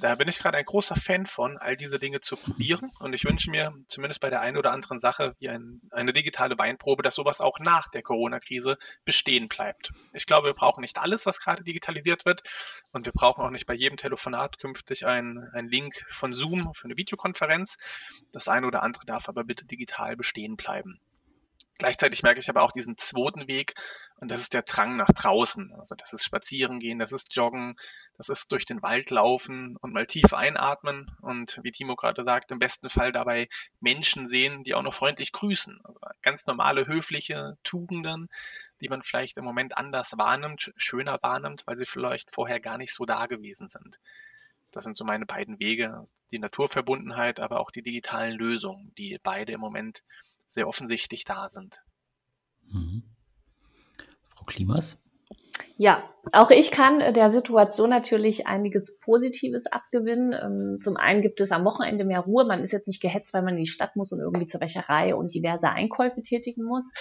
Da 0.00 0.14
bin 0.14 0.28
ich 0.28 0.38
gerade 0.38 0.56
ein 0.56 0.64
großer 0.64 0.96
Fan 0.96 1.26
von, 1.26 1.58
all 1.58 1.76
diese 1.76 1.98
Dinge 1.98 2.22
zu 2.22 2.38
probieren. 2.38 2.90
Und 3.00 3.12
ich 3.12 3.26
wünsche 3.26 3.50
mir 3.50 3.74
zumindest 3.86 4.22
bei 4.22 4.30
der 4.30 4.40
einen 4.40 4.56
oder 4.56 4.72
anderen 4.72 4.98
Sache 4.98 5.36
wie 5.38 5.50
ein, 5.50 5.82
eine 5.90 6.14
digitale 6.14 6.56
Weinprobe, 6.56 7.02
dass 7.02 7.14
sowas 7.14 7.42
auch 7.42 7.58
nach 7.58 7.90
der 7.90 8.02
Corona-Krise 8.02 8.78
bestehen 9.04 9.48
bleibt. 9.48 9.92
Ich 10.14 10.24
glaube, 10.24 10.48
wir 10.48 10.54
brauchen 10.54 10.80
nicht 10.80 10.96
alles, 10.96 11.26
was 11.26 11.40
gerade 11.40 11.62
digitalisiert 11.62 12.24
wird. 12.24 12.42
Und 12.90 13.04
wir 13.04 13.12
brauchen 13.12 13.44
auch 13.44 13.50
nicht 13.50 13.66
bei 13.66 13.74
jedem 13.74 13.98
Telefonat 13.98 14.58
künftig 14.58 15.04
einen 15.04 15.68
Link 15.68 16.06
von 16.08 16.32
Zoom 16.32 16.69
für 16.74 16.84
eine 16.84 16.96
Videokonferenz. 16.96 17.78
Das 18.32 18.48
eine 18.48 18.66
oder 18.66 18.82
andere 18.82 19.06
darf 19.06 19.28
aber 19.28 19.44
bitte 19.44 19.66
digital 19.66 20.16
bestehen 20.16 20.56
bleiben. 20.56 21.00
Gleichzeitig 21.80 22.22
merke 22.22 22.40
ich 22.40 22.50
aber 22.50 22.62
auch 22.62 22.72
diesen 22.72 22.98
zweiten 22.98 23.48
Weg 23.48 23.72
und 24.16 24.30
das 24.30 24.42
ist 24.42 24.52
der 24.52 24.60
Drang 24.60 24.98
nach 24.98 25.08
draußen. 25.08 25.72
Also 25.78 25.94
das 25.94 26.12
ist 26.12 26.24
Spazierengehen, 26.24 26.98
das 26.98 27.10
ist 27.10 27.34
Joggen, 27.34 27.74
Das 28.18 28.28
ist 28.28 28.52
durch 28.52 28.66
den 28.66 28.82
Wald 28.82 29.08
laufen 29.08 29.78
und 29.80 29.94
mal 29.94 30.04
tief 30.04 30.34
einatmen 30.34 31.10
und 31.22 31.58
wie 31.62 31.72
Timo 31.72 31.96
gerade 31.96 32.22
sagt, 32.22 32.50
im 32.50 32.58
besten 32.58 32.90
Fall 32.90 33.12
dabei 33.12 33.48
Menschen 33.80 34.28
sehen, 34.28 34.62
die 34.62 34.74
auch 34.74 34.82
noch 34.82 34.92
freundlich 34.92 35.32
grüßen. 35.32 35.80
Also 35.82 35.98
ganz 36.20 36.44
normale, 36.44 36.86
höfliche 36.86 37.56
Tugenden, 37.62 38.28
die 38.82 38.90
man 38.90 39.02
vielleicht 39.02 39.38
im 39.38 39.44
Moment 39.46 39.78
anders 39.78 40.18
wahrnimmt, 40.18 40.74
schöner 40.76 41.18
wahrnimmt, 41.22 41.62
weil 41.64 41.78
sie 41.78 41.86
vielleicht 41.86 42.30
vorher 42.30 42.60
gar 42.60 42.76
nicht 42.76 42.92
so 42.92 43.06
da 43.06 43.24
gewesen 43.24 43.70
sind. 43.70 44.00
Das 44.70 44.84
sind 44.84 44.96
so 44.96 45.04
meine 45.04 45.26
beiden 45.26 45.58
Wege, 45.58 46.04
die 46.30 46.38
Naturverbundenheit, 46.38 47.40
aber 47.40 47.60
auch 47.60 47.70
die 47.70 47.82
digitalen 47.82 48.36
Lösungen, 48.36 48.92
die 48.96 49.18
beide 49.22 49.52
im 49.52 49.60
Moment 49.60 50.02
sehr 50.48 50.68
offensichtlich 50.68 51.24
da 51.24 51.48
sind. 51.48 51.80
Mhm. 52.66 53.02
Frau 54.28 54.44
Klimas? 54.44 55.09
Ja, 55.82 56.04
auch 56.34 56.50
ich 56.50 56.72
kann 56.72 57.00
äh, 57.00 57.14
der 57.14 57.30
Situation 57.30 57.88
natürlich 57.88 58.46
einiges 58.46 59.00
Positives 59.00 59.66
abgewinnen. 59.66 60.34
Ähm, 60.34 60.78
zum 60.78 60.98
einen 60.98 61.22
gibt 61.22 61.40
es 61.40 61.52
am 61.52 61.64
Wochenende 61.64 62.04
mehr 62.04 62.20
Ruhe. 62.20 62.44
Man 62.44 62.60
ist 62.60 62.72
jetzt 62.72 62.86
nicht 62.86 63.00
gehetzt, 63.00 63.32
weil 63.32 63.40
man 63.40 63.54
in 63.54 63.64
die 63.64 63.70
Stadt 63.70 63.96
muss 63.96 64.12
und 64.12 64.20
irgendwie 64.20 64.46
zur 64.46 64.60
Wäscherei 64.60 65.14
und 65.14 65.34
diverse 65.34 65.70
Einkäufe 65.70 66.20
tätigen 66.20 66.64
muss. 66.64 66.92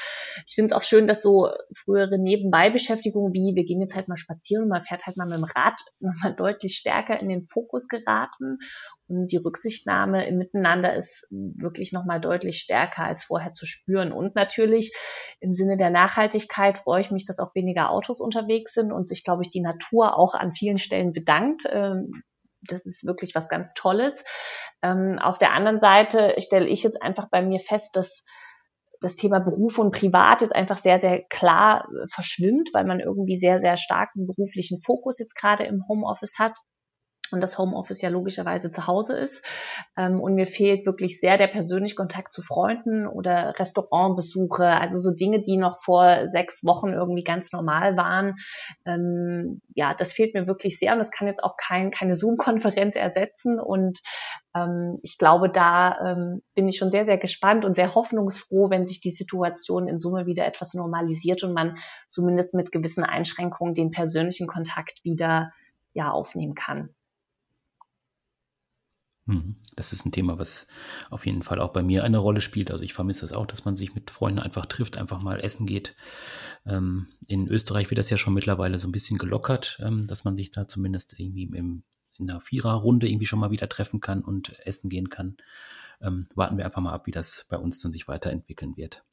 Ich 0.47 0.55
finde 0.55 0.67
es 0.67 0.71
auch 0.71 0.83
schön, 0.83 1.07
dass 1.07 1.21
so 1.21 1.49
frühere 1.75 2.17
Nebenbeibeschäftigungen 2.17 3.33
wie 3.33 3.53
wir 3.53 3.65
gehen 3.65 3.81
jetzt 3.81 3.97
halt 3.97 4.07
mal 4.07 4.15
spazieren 4.15 4.63
und 4.63 4.69
man 4.69 4.85
fährt 4.85 5.05
halt 5.07 5.17
mal 5.17 5.27
mit 5.27 5.35
dem 5.35 5.43
Rad 5.43 5.81
nochmal 5.99 6.33
deutlich 6.33 6.77
stärker 6.77 7.19
in 7.19 7.27
den 7.27 7.43
Fokus 7.43 7.89
geraten 7.89 8.59
die 9.09 9.37
Rücksichtnahme 9.37 10.27
im 10.27 10.37
Miteinander 10.37 10.95
ist 10.95 11.27
wirklich 11.31 11.91
nochmal 11.91 12.21
deutlich 12.21 12.59
stärker 12.59 13.03
als 13.03 13.23
vorher 13.23 13.53
zu 13.53 13.65
spüren. 13.65 14.11
Und 14.11 14.35
natürlich 14.35 14.95
im 15.39 15.55
Sinne 15.55 15.77
der 15.77 15.89
Nachhaltigkeit 15.89 16.77
freue 16.77 17.01
ich 17.01 17.09
mich, 17.09 17.25
dass 17.25 17.39
auch 17.39 17.55
weniger 17.55 17.89
Autos 17.89 18.21
unterwegs 18.21 18.73
sind 18.73 18.91
und 18.91 19.07
sich, 19.07 19.23
glaube 19.23 19.41
ich, 19.41 19.49
die 19.49 19.61
Natur 19.61 20.15
auch 20.15 20.35
an 20.35 20.53
vielen 20.53 20.77
Stellen 20.77 21.11
bedankt. 21.11 21.63
Ähm, 21.71 22.23
das 22.61 22.85
ist 22.85 23.05
wirklich 23.05 23.33
was 23.33 23.49
ganz 23.49 23.73
Tolles. 23.73 24.23
Ähm, 24.83 25.17
auf 25.19 25.39
der 25.39 25.53
anderen 25.53 25.79
Seite 25.79 26.35
stelle 26.37 26.67
ich 26.67 26.83
jetzt 26.83 27.01
einfach 27.01 27.29
bei 27.31 27.41
mir 27.41 27.59
fest, 27.59 27.95
dass 27.95 28.23
das 29.01 29.15
Thema 29.15 29.39
Beruf 29.39 29.79
und 29.79 29.91
Privat 29.91 30.41
jetzt 30.41 30.55
einfach 30.55 30.77
sehr, 30.77 30.99
sehr 30.99 31.23
klar 31.23 31.87
äh, 31.89 32.05
verschwimmt, 32.13 32.69
weil 32.73 32.85
man 32.85 32.99
irgendwie 32.99 33.39
sehr, 33.39 33.59
sehr 33.59 33.75
starken 33.75 34.27
beruflichen 34.27 34.77
Fokus 34.79 35.17
jetzt 35.17 35.35
gerade 35.35 35.63
im 35.63 35.83
Homeoffice 35.87 36.37
hat 36.37 36.57
und 37.31 37.41
das 37.41 37.57
Homeoffice 37.57 38.01
ja 38.01 38.09
logischerweise 38.09 38.71
zu 38.71 38.87
Hause 38.87 39.17
ist. 39.17 39.43
Ähm, 39.97 40.19
und 40.19 40.35
mir 40.35 40.47
fehlt 40.47 40.85
wirklich 40.85 41.19
sehr 41.19 41.37
der 41.37 41.47
persönliche 41.47 41.95
Kontakt 41.95 42.33
zu 42.33 42.41
Freunden 42.41 43.07
oder 43.07 43.53
Restaurantbesuche, 43.57 44.65
also 44.65 44.99
so 44.99 45.11
Dinge, 45.11 45.41
die 45.41 45.57
noch 45.57 45.81
vor 45.83 46.27
sechs 46.27 46.63
Wochen 46.63 46.93
irgendwie 46.93 47.23
ganz 47.23 47.51
normal 47.51 47.97
waren. 47.97 48.35
Ähm, 48.85 49.61
ja, 49.73 49.93
das 49.93 50.13
fehlt 50.13 50.33
mir 50.33 50.47
wirklich 50.47 50.79
sehr 50.79 50.93
und 50.93 50.99
das 50.99 51.11
kann 51.11 51.27
jetzt 51.27 51.43
auch 51.43 51.55
kein, 51.57 51.91
keine 51.91 52.15
Zoom-Konferenz 52.15 52.95
ersetzen. 52.95 53.59
Und 53.59 53.99
ähm, 54.55 54.99
ich 55.03 55.17
glaube, 55.17 55.49
da 55.49 55.99
ähm, 56.05 56.41
bin 56.55 56.67
ich 56.67 56.77
schon 56.77 56.91
sehr, 56.91 57.05
sehr 57.05 57.17
gespannt 57.17 57.65
und 57.65 57.75
sehr 57.75 57.95
hoffnungsfroh, 57.95 58.69
wenn 58.69 58.85
sich 58.85 59.01
die 59.01 59.11
Situation 59.11 59.87
in 59.87 59.99
Summe 59.99 60.25
wieder 60.25 60.45
etwas 60.45 60.73
normalisiert 60.73 61.43
und 61.43 61.53
man 61.53 61.77
zumindest 62.07 62.53
mit 62.53 62.71
gewissen 62.71 63.03
Einschränkungen 63.03 63.73
den 63.73 63.91
persönlichen 63.91 64.47
Kontakt 64.47 65.03
wieder 65.03 65.51
ja, 65.93 66.11
aufnehmen 66.11 66.55
kann. 66.55 66.89
Mhm. 69.29 69.57
Das 69.75 69.93
ist 69.93 70.05
ein 70.05 70.11
Thema, 70.11 70.39
was 70.39 70.65
auf 71.11 71.27
jeden 71.27 71.43
Fall 71.43 71.59
auch 71.59 71.71
bei 71.71 71.83
mir 71.83 72.03
eine 72.03 72.17
Rolle 72.17 72.41
spielt. 72.41 72.71
Also 72.71 72.83
ich 72.83 72.95
vermisse 72.95 73.25
es 73.25 73.33
auch, 73.33 73.45
dass 73.45 73.63
man 73.63 73.75
sich 73.75 73.93
mit 73.93 74.09
Freunden 74.09 74.39
einfach 74.39 74.65
trifft, 74.65 74.97
einfach 74.97 75.21
mal 75.21 75.39
essen 75.39 75.67
geht. 75.67 75.95
Ähm, 76.65 77.09
in 77.27 77.47
Österreich 77.47 77.91
wird 77.91 77.99
das 77.99 78.09
ja 78.09 78.17
schon 78.17 78.33
mittlerweile 78.33 78.79
so 78.79 78.87
ein 78.87 78.91
bisschen 78.91 79.19
gelockert, 79.19 79.77
ähm, 79.83 80.01
dass 80.07 80.23
man 80.23 80.35
sich 80.35 80.49
da 80.49 80.67
zumindest 80.67 81.19
irgendwie 81.19 81.43
in 81.43 81.83
einer 82.19 82.41
Viererrunde 82.41 83.07
irgendwie 83.07 83.27
schon 83.27 83.39
mal 83.39 83.51
wieder 83.51 83.69
treffen 83.69 83.99
kann 83.99 84.23
und 84.23 84.57
essen 84.65 84.89
gehen 84.89 85.09
kann. 85.09 85.37
Ähm, 86.01 86.27
warten 86.33 86.57
wir 86.57 86.65
einfach 86.65 86.81
mal 86.81 86.93
ab, 86.93 87.05
wie 87.05 87.11
das 87.11 87.45
bei 87.49 87.57
uns 87.57 87.79
dann 87.79 87.91
sich 87.91 88.07
weiterentwickeln 88.07 88.77
wird. 88.77 89.03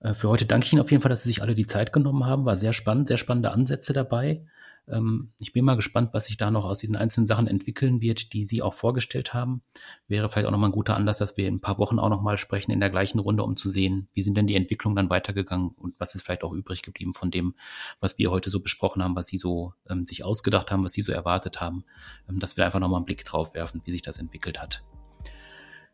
Äh, 0.00 0.14
für 0.14 0.28
heute 0.28 0.44
danke 0.44 0.66
ich 0.66 0.72
Ihnen 0.72 0.82
auf 0.82 0.90
jeden 0.90 1.02
Fall, 1.02 1.10
dass 1.10 1.22
Sie 1.22 1.28
sich 1.28 1.40
alle 1.40 1.54
die 1.54 1.66
Zeit 1.66 1.92
genommen 1.92 2.26
haben. 2.26 2.46
War 2.46 2.56
sehr 2.56 2.72
spannend, 2.72 3.06
sehr 3.06 3.18
spannende 3.18 3.52
Ansätze 3.52 3.92
dabei. 3.92 4.44
Ähm, 4.88 5.32
ich 5.38 5.52
bin 5.52 5.64
mal 5.64 5.76
gespannt, 5.76 6.10
was 6.12 6.26
sich 6.26 6.36
da 6.36 6.50
noch 6.50 6.64
aus 6.64 6.78
diesen 6.78 6.96
einzelnen 6.96 7.26
Sachen 7.26 7.46
entwickeln 7.46 8.02
wird, 8.02 8.32
die 8.32 8.44
Sie 8.44 8.62
auch 8.62 8.74
vorgestellt 8.74 9.34
haben. 9.34 9.62
Wäre 10.08 10.28
vielleicht 10.28 10.46
auch 10.46 10.50
nochmal 10.50 10.70
ein 10.70 10.74
guter 10.74 10.96
Anlass, 10.96 11.18
dass 11.18 11.36
wir 11.36 11.48
in 11.48 11.56
ein 11.56 11.60
paar 11.60 11.78
Wochen 11.78 11.98
auch 11.98 12.08
nochmal 12.08 12.36
sprechen 12.36 12.70
in 12.70 12.80
der 12.80 12.90
gleichen 12.90 13.18
Runde, 13.18 13.42
um 13.42 13.56
zu 13.56 13.68
sehen, 13.68 14.08
wie 14.12 14.22
sind 14.22 14.36
denn 14.36 14.46
die 14.46 14.56
Entwicklungen 14.56 14.96
dann 14.96 15.10
weitergegangen 15.10 15.70
und 15.70 15.98
was 15.98 16.14
ist 16.14 16.22
vielleicht 16.22 16.44
auch 16.44 16.52
übrig 16.52 16.82
geblieben 16.82 17.14
von 17.14 17.30
dem, 17.30 17.54
was 18.00 18.18
wir 18.18 18.30
heute 18.30 18.50
so 18.50 18.60
besprochen 18.60 19.02
haben, 19.02 19.16
was 19.16 19.26
Sie 19.26 19.38
so 19.38 19.74
ähm, 19.88 20.06
sich 20.06 20.24
ausgedacht 20.24 20.70
haben, 20.70 20.84
was 20.84 20.92
Sie 20.92 21.02
so 21.02 21.12
erwartet 21.12 21.60
haben, 21.60 21.84
ähm, 22.28 22.38
dass 22.38 22.56
wir 22.56 22.64
einfach 22.64 22.80
nochmal 22.80 22.98
einen 22.98 23.06
Blick 23.06 23.24
drauf 23.24 23.54
werfen, 23.54 23.82
wie 23.84 23.90
sich 23.90 24.02
das 24.02 24.18
entwickelt 24.18 24.60
hat. 24.60 24.82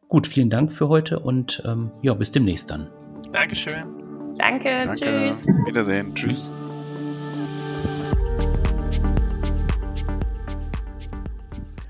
Gut, 0.09 0.27
vielen 0.27 0.51
Dank 0.51 0.73
für 0.73 0.89
heute 0.89 1.21
und 1.21 1.63
ähm, 1.65 1.93
ja, 2.03 2.15
bis 2.15 2.33
demnächst 2.33 2.71
dann. 2.71 2.89
Dankeschön. 3.33 3.85
Danke, 4.39 4.77
Danke. 4.77 4.95
tschüss. 4.95 5.47
Wiedersehen, 5.47 6.15
tschüss. 6.15 6.51